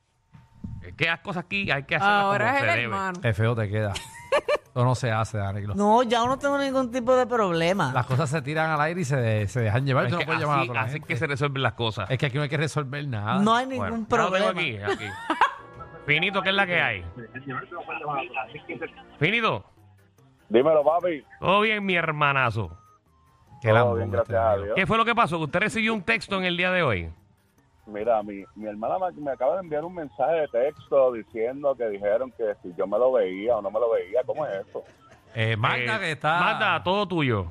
Es 0.99 1.05
que 1.05 1.05
las 1.11 1.19
cosas 1.19 1.43
aquí 1.45 1.69
hay 1.69 1.83
que 1.83 1.95
hacerlas 1.95 2.23
Ahora 2.23 2.45
como 2.45 2.55
es 2.57 2.59
se 2.61 2.67
el 2.69 2.71
debe. 2.75 2.83
hermano. 2.83 3.21
Qué 3.21 3.33
feo 3.33 3.55
te 3.55 3.69
queda. 3.69 3.93
Eso 3.93 4.83
no 4.85 4.95
se 4.95 5.11
hace, 5.11 5.37
Danilo. 5.37 5.73
No, 5.75 6.03
ya 6.03 6.25
no 6.25 6.37
tengo 6.39 6.57
ningún 6.57 6.91
tipo 6.91 7.15
de 7.15 7.25
problema. 7.27 7.91
Las 7.93 8.05
cosas 8.05 8.29
se 8.29 8.41
tiran 8.41 8.69
al 8.71 8.81
aire 8.81 9.01
y 9.01 9.05
se, 9.05 9.47
se 9.47 9.59
dejan 9.61 9.85
llevar. 9.85 10.05
Es 10.05 10.09
Tú 10.11 10.15
no 10.15 10.19
que 10.19 10.25
puedes 10.25 10.41
llamar 10.41 10.57
a 10.57 10.61
así, 10.61 10.67
toda 10.67 10.79
la 10.79 10.85
así 10.85 10.93
gente. 10.93 11.07
que 11.07 11.15
se 11.17 11.27
resuelven 11.27 11.61
las 11.63 11.73
cosas. 11.73 12.09
Es 12.11 12.17
que 12.17 12.25
aquí 12.27 12.37
no 12.37 12.43
hay 12.43 12.49
que 12.49 12.57
resolver 12.57 13.07
nada. 13.07 13.39
No 13.39 13.55
hay 13.55 13.65
ningún 13.67 14.05
Bueno, 14.07 14.07
ya 14.09 14.17
lo 14.29 14.31
tengo 14.37 14.51
problema. 14.53 14.91
aquí, 14.93 15.03
aquí. 15.05 15.13
Finito, 16.05 16.41
¿qué 16.41 16.49
es 16.49 16.55
la 16.55 16.65
que 16.65 16.81
hay? 16.81 17.03
Finito, 19.19 19.65
Dímelo, 20.49 20.83
papi. 20.83 21.23
todo 21.39 21.61
bien, 21.61 21.85
mi 21.85 21.95
hermanazo. 21.95 22.69
Qué 23.61 23.69
Todo 23.69 23.73
lambón 23.73 23.95
bien, 23.97 24.05
este 24.07 24.15
gracias 24.17 24.39
a 24.39 24.43
Danilo. 24.43 24.65
Dios. 24.65 24.75
¿Qué 24.75 24.85
fue 24.87 24.97
lo 24.97 25.05
que 25.05 25.15
pasó? 25.15 25.37
Que 25.37 25.43
usted 25.45 25.59
recibió 25.59 25.93
un 25.93 26.03
texto 26.03 26.37
en 26.37 26.45
el 26.45 26.55
día 26.55 26.71
de 26.71 26.83
hoy. 26.83 27.09
Mira, 27.87 28.21
mi, 28.21 28.43
mi 28.55 28.67
hermana 28.67 28.97
me, 28.99 29.21
me 29.21 29.31
acaba 29.31 29.55
de 29.55 29.61
enviar 29.61 29.85
un 29.85 29.95
mensaje 29.95 30.33
de 30.41 30.47
texto 30.49 31.13
diciendo 31.13 31.75
que 31.75 31.87
dijeron 31.89 32.31
que 32.37 32.53
si 32.61 32.73
yo 32.77 32.85
me 32.85 32.97
lo 32.99 33.13
veía 33.13 33.55
o 33.55 33.61
no 33.61 33.71
me 33.71 33.79
lo 33.79 33.91
veía. 33.91 34.21
¿Cómo 34.25 34.45
es 34.45 34.67
eso? 34.67 34.83
Eh, 35.33 35.55
Magda 35.55 35.95
Eh, 35.95 35.99
que 35.99 36.11
está... 36.11 36.39
Magda, 36.39 36.83
todo 36.83 37.07
tuyo. 37.07 37.47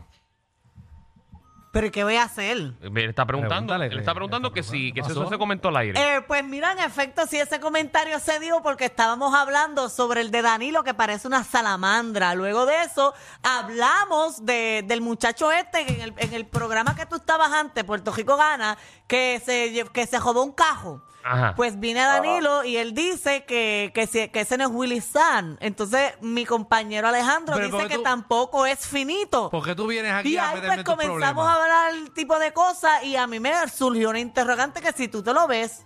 Pero 1.77 1.89
¿y 1.89 1.91
¿qué 1.91 2.05
voy 2.05 2.17
a 2.17 2.23
hacer? 2.23 2.73
Me 2.91 3.05
está 3.05 3.27
preguntando. 3.27 3.75
Pregúntale, 3.75 3.87
Él 3.93 3.99
está 3.99 4.13
¿qué- 4.13 4.15
preguntando 4.15 4.51
qué 4.51 4.61
que 4.61 4.63
si, 4.63 4.93
que 4.95 5.03
si 5.03 5.09
pasó? 5.09 5.21
eso 5.25 5.29
se 5.31 5.37
comentó 5.37 5.69
al 5.69 5.77
aire. 5.77 6.17
Eh, 6.17 6.23
pues 6.23 6.43
mira, 6.43 6.73
en 6.73 6.79
efecto, 6.79 7.27
sí, 7.27 7.39
ese 7.39 7.61
comentario 7.61 8.19
se 8.19 8.41
dio 8.41 8.63
porque 8.63 8.87
estábamos 8.87 9.35
hablando 9.35 9.91
sobre 9.91 10.23
el 10.23 10.31
de 10.31 10.41
Danilo 10.41 10.83
que 10.85 10.95
parece 10.95 11.29
una 11.29 11.45
salamandra. 11.45 12.35
Luego 12.35 12.65
de 12.65 12.83
eso, 12.85 13.13
hablamos 13.43 14.45
de, 14.47 14.85
del 14.87 15.03
muchacho 15.03 15.53
este 15.53 15.81
en 15.83 16.01
el, 16.01 16.15
en 16.17 16.33
el 16.33 16.47
programa 16.47 16.95
que 16.97 17.05
tú 17.05 17.17
estabas 17.17 17.53
antes, 17.53 17.85
Puerto 17.85 18.11
Rico 18.13 18.37
Gana, 18.39 18.79
que 19.07 19.41
se, 19.45 19.73
lle- 19.73 19.91
que 19.91 20.07
se 20.07 20.19
jodó 20.19 20.43
un 20.45 20.53
cajo. 20.53 21.03
Ajá. 21.29 21.55
Pues 21.57 21.81
viene 21.81 21.99
Danilo 22.03 22.63
y 22.63 22.77
él 22.77 22.95
dice 22.95 23.45
que, 23.47 23.91
que, 23.93 24.07
si- 24.07 24.29
que 24.29 24.43
ese 24.43 24.57
no 24.57 24.63
es 24.63 24.71
Willy 24.73 25.01
San. 25.01 25.59
Entonces, 25.61 26.13
mi 26.21 26.45
compañero 26.47 27.09
Alejandro 27.09 27.57
Pero 27.57 27.67
dice 27.79 27.89
que 27.89 27.97
tú- 27.97 28.03
tampoco 28.05 28.65
es 28.65 28.87
finito. 28.87 29.51
¿Por 29.51 29.65
qué 29.65 29.75
tú 29.75 29.89
vienes 29.89 30.13
aquí 30.13 30.35
Y 30.35 30.37
a 30.37 30.51
ahí 30.51 30.55
meterme 30.55 30.77
pues 30.77 30.85
tus 30.85 30.95
comenzamos 30.95 31.45
problemas? 31.45 31.57
a 31.57 31.59
el 31.91 32.11
tipo 32.13 32.39
de 32.39 32.53
cosas 32.53 33.03
y 33.05 33.17
a 33.17 33.27
mí 33.27 33.41
me 33.41 33.53
surgió 33.69 34.11
una 34.11 34.19
interrogante 34.21 34.81
que 34.81 34.93
si 34.93 35.09
tú 35.09 35.23
te 35.23 35.33
lo 35.33 35.47
ves, 35.47 35.85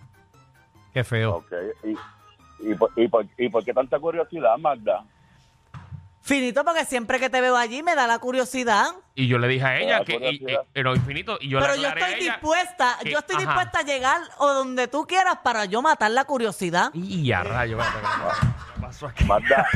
Qué 0.92 1.04
feo. 1.04 1.36
Ok. 1.36 1.52
¿Y, 1.84 2.70
y, 2.70 2.74
por, 2.74 2.90
y, 2.96 3.06
por, 3.08 3.24
¿Y 3.38 3.48
por 3.48 3.64
qué 3.64 3.72
tanta 3.72 3.98
curiosidad, 4.00 4.56
Magda? 4.58 5.04
finito 6.22 6.64
porque 6.64 6.84
siempre 6.84 7.18
que 7.18 7.30
te 7.30 7.40
veo 7.40 7.56
allí 7.56 7.82
me 7.82 7.94
da 7.94 8.06
la 8.06 8.18
curiosidad. 8.18 8.86
Y 9.14 9.26
yo 9.26 9.38
le 9.38 9.48
dije 9.48 9.64
a 9.64 9.78
ella 9.78 10.04
que. 10.04 10.14
Y, 10.16 10.44
y- 10.52 10.56
pero 10.72 10.94
infinito. 10.94 11.38
Y 11.40 11.48
yo 11.48 11.58
Pero 11.60 11.74
le 11.74 11.82
yo 11.82 11.88
a 11.88 11.90
estoy 11.92 12.12
ella 12.14 12.32
dispuesta, 12.34 12.98
que- 13.02 13.10
yo 13.10 13.18
estoy 13.18 13.36
ajá. 13.36 13.44
dispuesta 13.46 13.78
a 13.78 13.82
llegar 13.82 14.20
o 14.38 14.48
donde 14.52 14.86
tú 14.88 15.06
quieras 15.06 15.38
para 15.42 15.64
yo 15.64 15.80
matar 15.82 16.10
la 16.10 16.24
curiosidad. 16.24 16.90
Y 16.94 17.32
a 17.32 17.42
rayo. 17.42 17.78
¿qué 17.78 18.80
pasó 18.80 19.06
aquí? 19.06 19.24
Magda, 19.24 19.66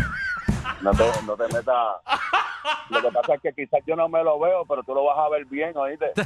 no 0.80 0.90
te, 0.92 1.10
no 1.26 1.36
te 1.36 1.44
metas. 1.54 1.76
Lo 2.88 3.02
que 3.02 3.10
pasa 3.10 3.34
es 3.34 3.42
que 3.42 3.52
quizás 3.52 3.80
yo 3.86 3.96
no 3.96 4.08
me 4.08 4.22
lo 4.22 4.38
veo, 4.38 4.64
pero 4.66 4.82
tú 4.82 4.94
lo 4.94 5.04
vas 5.04 5.18
a 5.18 5.28
ver 5.28 5.44
bien, 5.46 5.76
¿oíste? 5.76 6.12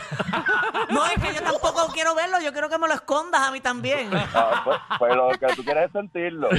No, 0.91 1.05
es 1.07 1.23
que 1.23 1.35
yo 1.35 1.43
tampoco 1.43 1.89
quiero 1.93 2.15
verlo, 2.15 2.41
yo 2.41 2.53
quiero 2.53 2.69
que 2.69 2.79
me 2.79 2.87
lo 2.89 2.95
escondas 2.95 3.41
a 3.43 3.51
mí 3.51 3.61
también. 3.61 4.11
Ah, 4.35 4.63
pues, 4.65 4.79
pues 4.99 5.15
lo 5.15 5.29
que 5.31 5.47
tú 5.55 5.65
quieres 5.65 5.87
es 5.87 5.93
sentirlo. 5.93 6.49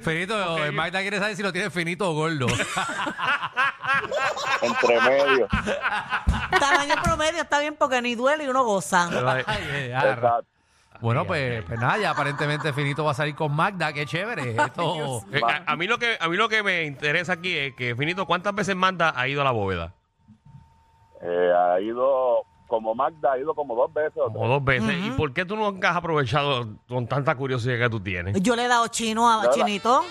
Finito, 0.00 0.64
eh, 0.64 0.70
Magda 0.70 1.00
quiere 1.00 1.18
saber 1.18 1.36
si 1.36 1.42
lo 1.42 1.52
tiene 1.52 1.70
finito 1.70 2.08
o 2.08 2.14
gordo. 2.14 2.46
Entre 4.62 5.00
medio. 5.00 5.48
Tamaño 6.60 6.94
promedio 7.02 7.42
está 7.42 7.58
bien 7.60 7.74
porque 7.76 8.00
ni 8.02 8.14
duele 8.14 8.44
y 8.44 8.48
uno 8.48 8.64
goza. 8.64 9.08
Exacto. 9.10 10.46
Bueno, 11.00 11.24
pues, 11.26 11.64
pues 11.64 11.78
nada, 11.78 11.98
ya 11.98 12.10
aparentemente 12.10 12.72
Finito 12.72 13.04
va 13.04 13.10
a 13.12 13.14
salir 13.14 13.34
con 13.34 13.54
Magda, 13.54 13.92
qué 13.92 14.06
chévere. 14.06 14.50
Esto, 14.56 15.22
Eh, 15.32 15.40
a, 15.46 15.72
a 15.72 15.76
mí 15.76 15.86
lo 15.86 15.98
que, 15.98 16.16
a 16.20 16.28
mí 16.28 16.36
lo 16.36 16.48
que 16.48 16.62
me 16.62 16.84
interesa 16.84 17.34
aquí 17.34 17.56
es 17.56 17.74
que, 17.74 17.94
Finito, 17.96 18.26
¿cuántas 18.26 18.54
veces 18.54 18.74
Magda 18.76 19.12
ha 19.16 19.28
ido 19.28 19.40
a 19.40 19.44
la 19.44 19.50
bóveda? 19.52 19.94
Eh, 21.22 21.52
ha 21.56 21.80
ido, 21.80 22.42
como 22.66 22.94
Magda, 22.94 23.32
ha 23.32 23.38
ido 23.38 23.54
como 23.54 23.74
dos 23.74 23.92
veces. 23.92 24.16
o 24.18 24.26
Como 24.32 24.38
tres. 24.38 24.48
dos 24.50 24.64
veces. 24.64 25.06
¿Y 25.06 25.10
por 25.12 25.32
qué 25.32 25.44
tú 25.44 25.56
nunca 25.56 25.90
has 25.90 25.96
aprovechado 25.96 26.68
con 26.88 27.06
tanta 27.06 27.34
curiosidad 27.34 27.78
que 27.78 27.90
tú 27.90 28.00
tienes? 28.00 28.40
Yo 28.42 28.54
le 28.56 28.64
he 28.64 28.68
dado 28.68 28.86
chino 28.88 29.28
a 29.30 29.50
Chinito. 29.50 30.04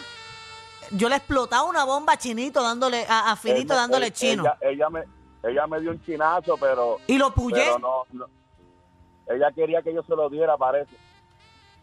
Yo 0.92 1.10
le 1.10 1.16
he 1.16 1.18
explotado 1.18 1.68
una 1.68 1.84
bomba 1.84 2.14
a 2.14 2.18
Chinito 2.18 2.62
dándole, 2.62 3.06
a, 3.10 3.32
a 3.32 3.36
Finito 3.36 3.74
Él- 3.74 3.80
dándole 3.80 4.08
él- 4.08 4.14
chino. 4.14 4.44
Ella, 4.44 4.58
ella 4.62 4.90
me, 4.90 5.04
ella 5.44 5.68
me 5.68 5.80
dio 5.80 5.92
un 5.92 6.04
chinazo, 6.04 6.58
pero, 6.60 6.98
y 7.08 7.18
lo 7.18 7.32
puyé. 7.34 7.64
pero 7.66 7.80
no, 7.80 8.04
no. 8.12 8.26
Ella 9.28 9.52
quería 9.56 9.82
que 9.82 9.94
yo 9.94 10.04
se 10.04 10.16
lo 10.16 10.30
diera, 10.30 10.56
parece. 10.58 10.96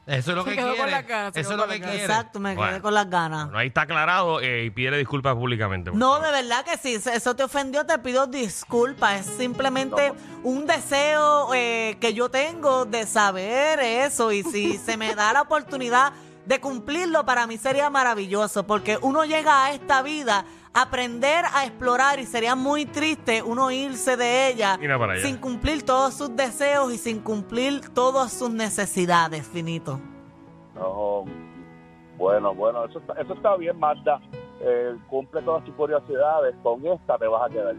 eso 0.06 0.30
es 0.30 0.36
lo 0.36 0.42
Se 0.44 0.50
que 0.50 0.56
quedó 0.56 0.66
con 0.68 0.76
quiere. 0.76 0.90
la 0.90 1.06
cara, 1.06 1.32
se 1.32 1.40
Eso 1.40 1.50
es 1.50 1.56
quedó 1.56 1.56
lo 1.56 1.62
con 1.64 1.72
que 1.72 1.78
la 1.78 1.84
cara. 1.84 1.92
quiere. 1.98 2.04
Exacto, 2.12 2.40
me 2.40 2.54
Bueno. 2.54 2.70
quedé 2.72 2.82
con 2.82 2.94
las 2.94 3.10
ganas. 3.10 3.44
Bueno, 3.46 3.58
ahí 3.58 3.68
está 3.68 3.82
aclarado 3.82 4.40
eh, 4.40 4.64
y 4.64 4.70
pide 4.70 4.96
disculpas 4.98 5.34
públicamente. 5.34 5.90
por 5.90 5.98
No, 5.98 6.12
favor. 6.14 6.26
de 6.26 6.32
verdad 6.42 6.64
que 6.64 6.76
sí. 6.76 6.98
Si 7.00 7.08
Eso 7.10 7.34
te 7.36 7.44
ofendió, 7.44 7.84
te 7.86 7.98
pido 7.98 8.26
disculpas. 8.26 9.20
Es 9.20 9.26
simplemente 9.36 10.12
un 10.42 10.66
deseo 10.66 11.52
eh, 11.54 11.96
que 12.00 12.14
yo 12.14 12.28
tengo 12.30 12.84
de 12.84 13.06
saber 13.06 13.80
eso. 13.80 14.32
Y 14.32 14.42
si 14.42 14.76
se 14.78 14.96
me 14.96 15.14
da 15.14 15.32
la 15.32 15.42
oportunidad 15.42 16.12
de 16.46 16.60
cumplirlo, 16.60 17.24
para 17.24 17.46
mí 17.46 17.56
sería 17.58 17.88
maravilloso. 17.90 18.64
Porque 18.66 18.98
uno 19.02 19.24
llega 19.24 19.64
a 19.66 19.72
esta 19.72 20.02
vida 20.02 20.44
aprender 20.74 21.44
a 21.52 21.64
explorar 21.64 22.18
y 22.18 22.26
sería 22.26 22.54
muy 22.54 22.86
triste 22.86 23.42
uno 23.42 23.70
irse 23.70 24.16
de 24.16 24.48
ella 24.48 24.76
Mira 24.78 24.98
para 24.98 25.12
allá. 25.14 25.22
sin 25.22 25.36
cumplir 25.36 25.84
todos 25.84 26.14
sus 26.14 26.34
deseos 26.34 26.92
y 26.92 26.98
sin 26.98 27.20
cumplir 27.20 27.88
todas 27.90 28.32
sus 28.32 28.50
necesidades, 28.50 29.46
finito. 29.46 30.00
No, 30.74 31.24
bueno, 32.16 32.54
bueno, 32.54 32.84
eso 32.86 32.98
está, 32.98 33.14
eso 33.20 33.34
está 33.34 33.56
bien, 33.56 33.78
Magda. 33.78 34.20
Eh, 34.60 34.96
cumple 35.08 35.42
todas 35.42 35.64
tus 35.64 35.74
curiosidades. 35.74 36.54
Con 36.62 36.86
esta 36.86 37.18
te 37.18 37.26
vas 37.26 37.46
a 37.46 37.52
quedar. 37.52 37.74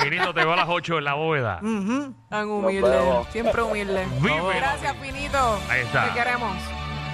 Finito, 0.00 0.34
te 0.34 0.40
veo 0.40 0.52
a 0.52 0.56
las 0.56 0.68
8 0.68 0.98
en 0.98 1.04
la 1.04 1.14
bóveda. 1.14 1.58
Ujú. 1.62 2.14
Tan 2.28 2.46
vemos. 2.46 2.64
humilde, 2.64 3.24
siempre 3.30 3.62
humilde. 3.62 4.06
Vive. 4.20 4.56
Gracias, 4.56 4.96
Finito. 4.96 5.58
Ahí 5.68 5.82
está. 5.82 6.08
Te 6.08 6.14
queremos. 6.14 6.56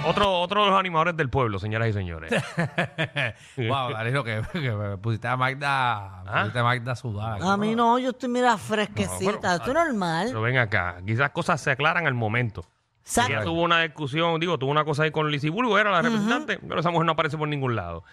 Otro, 0.09 0.31
otro 0.39 0.63
de 0.63 0.69
los 0.71 0.79
animadores 0.79 1.15
del 1.15 1.29
pueblo, 1.29 1.59
señoras 1.59 1.89
y 1.89 1.93
señores. 1.93 2.31
wow, 3.57 3.91
Danilo, 3.91 4.23
que, 4.23 4.41
que 4.53 4.71
me 4.71 4.97
pusiste 4.97 5.27
a 5.27 5.37
Magda, 5.37 6.21
¿Ah? 6.25 6.39
pusiste 6.39 6.59
a 6.59 6.63
Magda 6.63 6.91
a 6.91 6.95
sudar. 6.95 7.39
A 7.41 7.57
mí 7.57 7.75
no, 7.75 7.99
yo 7.99 8.09
estoy, 8.09 8.29
mira, 8.29 8.51
No, 8.51 8.57
fresquecita. 8.57 9.55
Esto 9.55 9.67
es 9.69 9.73
normal. 9.73 10.27
Pero 10.27 10.41
ven 10.41 10.57
acá, 10.57 10.97
quizás 11.05 11.29
cosas 11.31 11.61
se 11.61 11.71
aclaran 11.71 12.07
al 12.07 12.13
momento. 12.13 12.65
Exacto. 13.01 13.33
Ella 13.33 13.43
tuvo 13.43 13.63
una 13.63 13.81
discusión, 13.81 14.39
digo, 14.39 14.57
tuvo 14.57 14.71
una 14.71 14.85
cosa 14.85 15.03
ahí 15.03 15.11
con 15.11 15.31
Lizzie 15.31 15.49
Bulbo, 15.49 15.79
era 15.79 15.91
la 15.91 16.01
representante, 16.01 16.59
pero 16.59 16.79
esa 16.79 16.91
mujer 16.91 17.05
no 17.05 17.13
aparece 17.13 17.37
por 17.37 17.47
ningún 17.47 17.75
lado. 17.75 18.03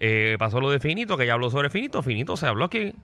Eh, 0.00 0.36
pasó 0.38 0.60
lo 0.60 0.70
de 0.70 0.80
Finito, 0.80 1.16
que 1.16 1.26
ya 1.26 1.34
habló 1.34 1.50
sobre 1.50 1.70
Finito. 1.70 2.02
Finito 2.02 2.36
se 2.36 2.46
habló 2.46 2.66
aquí. 2.66 2.94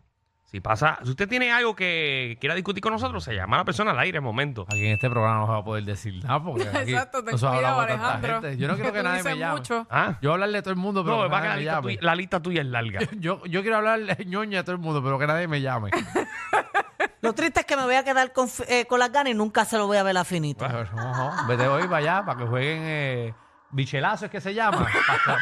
Si 0.51 0.61
pasa, 0.61 0.99
si 1.05 1.11
usted 1.11 1.29
tiene 1.29 1.53
algo 1.53 1.77
que 1.77 2.37
quiera 2.41 2.57
discutir 2.57 2.83
con 2.83 2.93
nosotros, 2.93 3.23
se 3.23 3.33
llama 3.37 3.55
a 3.57 3.61
la 3.61 3.65
persona 3.65 3.93
al 3.93 3.99
aire 4.01 4.19
en 4.19 4.25
momento. 4.25 4.67
Aquí 4.69 4.85
en 4.85 4.95
este 4.95 5.09
programa 5.09 5.39
no 5.39 5.47
se 5.47 5.53
va 5.53 5.59
a 5.59 5.65
poder 5.65 5.85
decir 5.85 6.25
nada 6.25 6.43
porque 6.43 6.67
aquí 6.69 6.91
Exacto, 6.93 7.23
no 7.23 7.39
se 7.39 7.47
va 7.47 7.53
a 7.59 7.61
tanta 7.61 7.83
Alejandro. 7.85 8.33
gente. 8.43 8.57
Yo 8.57 8.67
no 8.67 8.75
quiero 8.75 8.93
que 8.93 9.03
nadie 9.05 9.23
me 9.23 9.39
llame. 9.39 9.53
mucho. 9.55 9.87
¿Ah? 9.89 10.15
Yo 10.21 10.33
hablarle 10.33 10.59
a 10.59 10.63
todo 10.63 10.73
el 10.73 10.77
mundo, 10.81 11.05
pero 11.05 11.19
No, 11.19 11.23
que 11.23 11.29
va 11.29 11.41
que 11.41 11.47
la 11.47 11.55
nadie 11.55 11.57
me 11.57 11.61
lista, 11.63 11.75
llame. 11.77 11.83
tuya, 11.95 11.99
la 12.03 12.15
lista 12.17 12.41
tuya 12.43 12.61
es 12.63 12.67
larga. 12.67 13.01
Yo, 13.21 13.45
yo 13.47 13.61
quiero 13.63 13.77
hablarle 13.77 14.17
ñoña 14.27 14.59
a 14.61 14.65
todo 14.65 14.73
el 14.75 14.81
mundo, 14.81 15.01
pero 15.05 15.21
que 15.21 15.27
nadie 15.29 15.47
me 15.47 15.61
llame. 15.61 15.91
Lo 17.23 17.33
triste 17.35 17.61
es 17.61 17.67
que 17.67 17.77
me 17.77 17.85
voy 17.85 17.95
a 17.95 18.03
quedar 18.03 18.33
con, 18.33 18.49
eh, 18.67 18.87
con 18.87 18.99
las 18.99 19.13
ganas 19.13 19.33
y 19.33 19.37
nunca 19.37 19.65
se 19.67 19.77
lo 19.79 19.87
voy 19.87 19.99
a 19.99 20.03
ver 20.03 20.17
a 20.17 20.25
finito. 20.25 20.67
Bueno, 20.67 20.89
ojo, 20.95 21.47
Vete 21.47 21.69
hoy 21.69 21.83
para 21.85 21.97
allá 21.99 22.25
para 22.25 22.39
que 22.39 22.47
jueguen 22.47 22.83
eh, 22.83 23.35
bichelazo, 23.71 24.25
es 24.25 24.31
que 24.31 24.41
se 24.41 24.53
llama. 24.55 24.87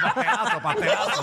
Pastelazo, 0.04 0.60
pastelazo. 0.60 1.22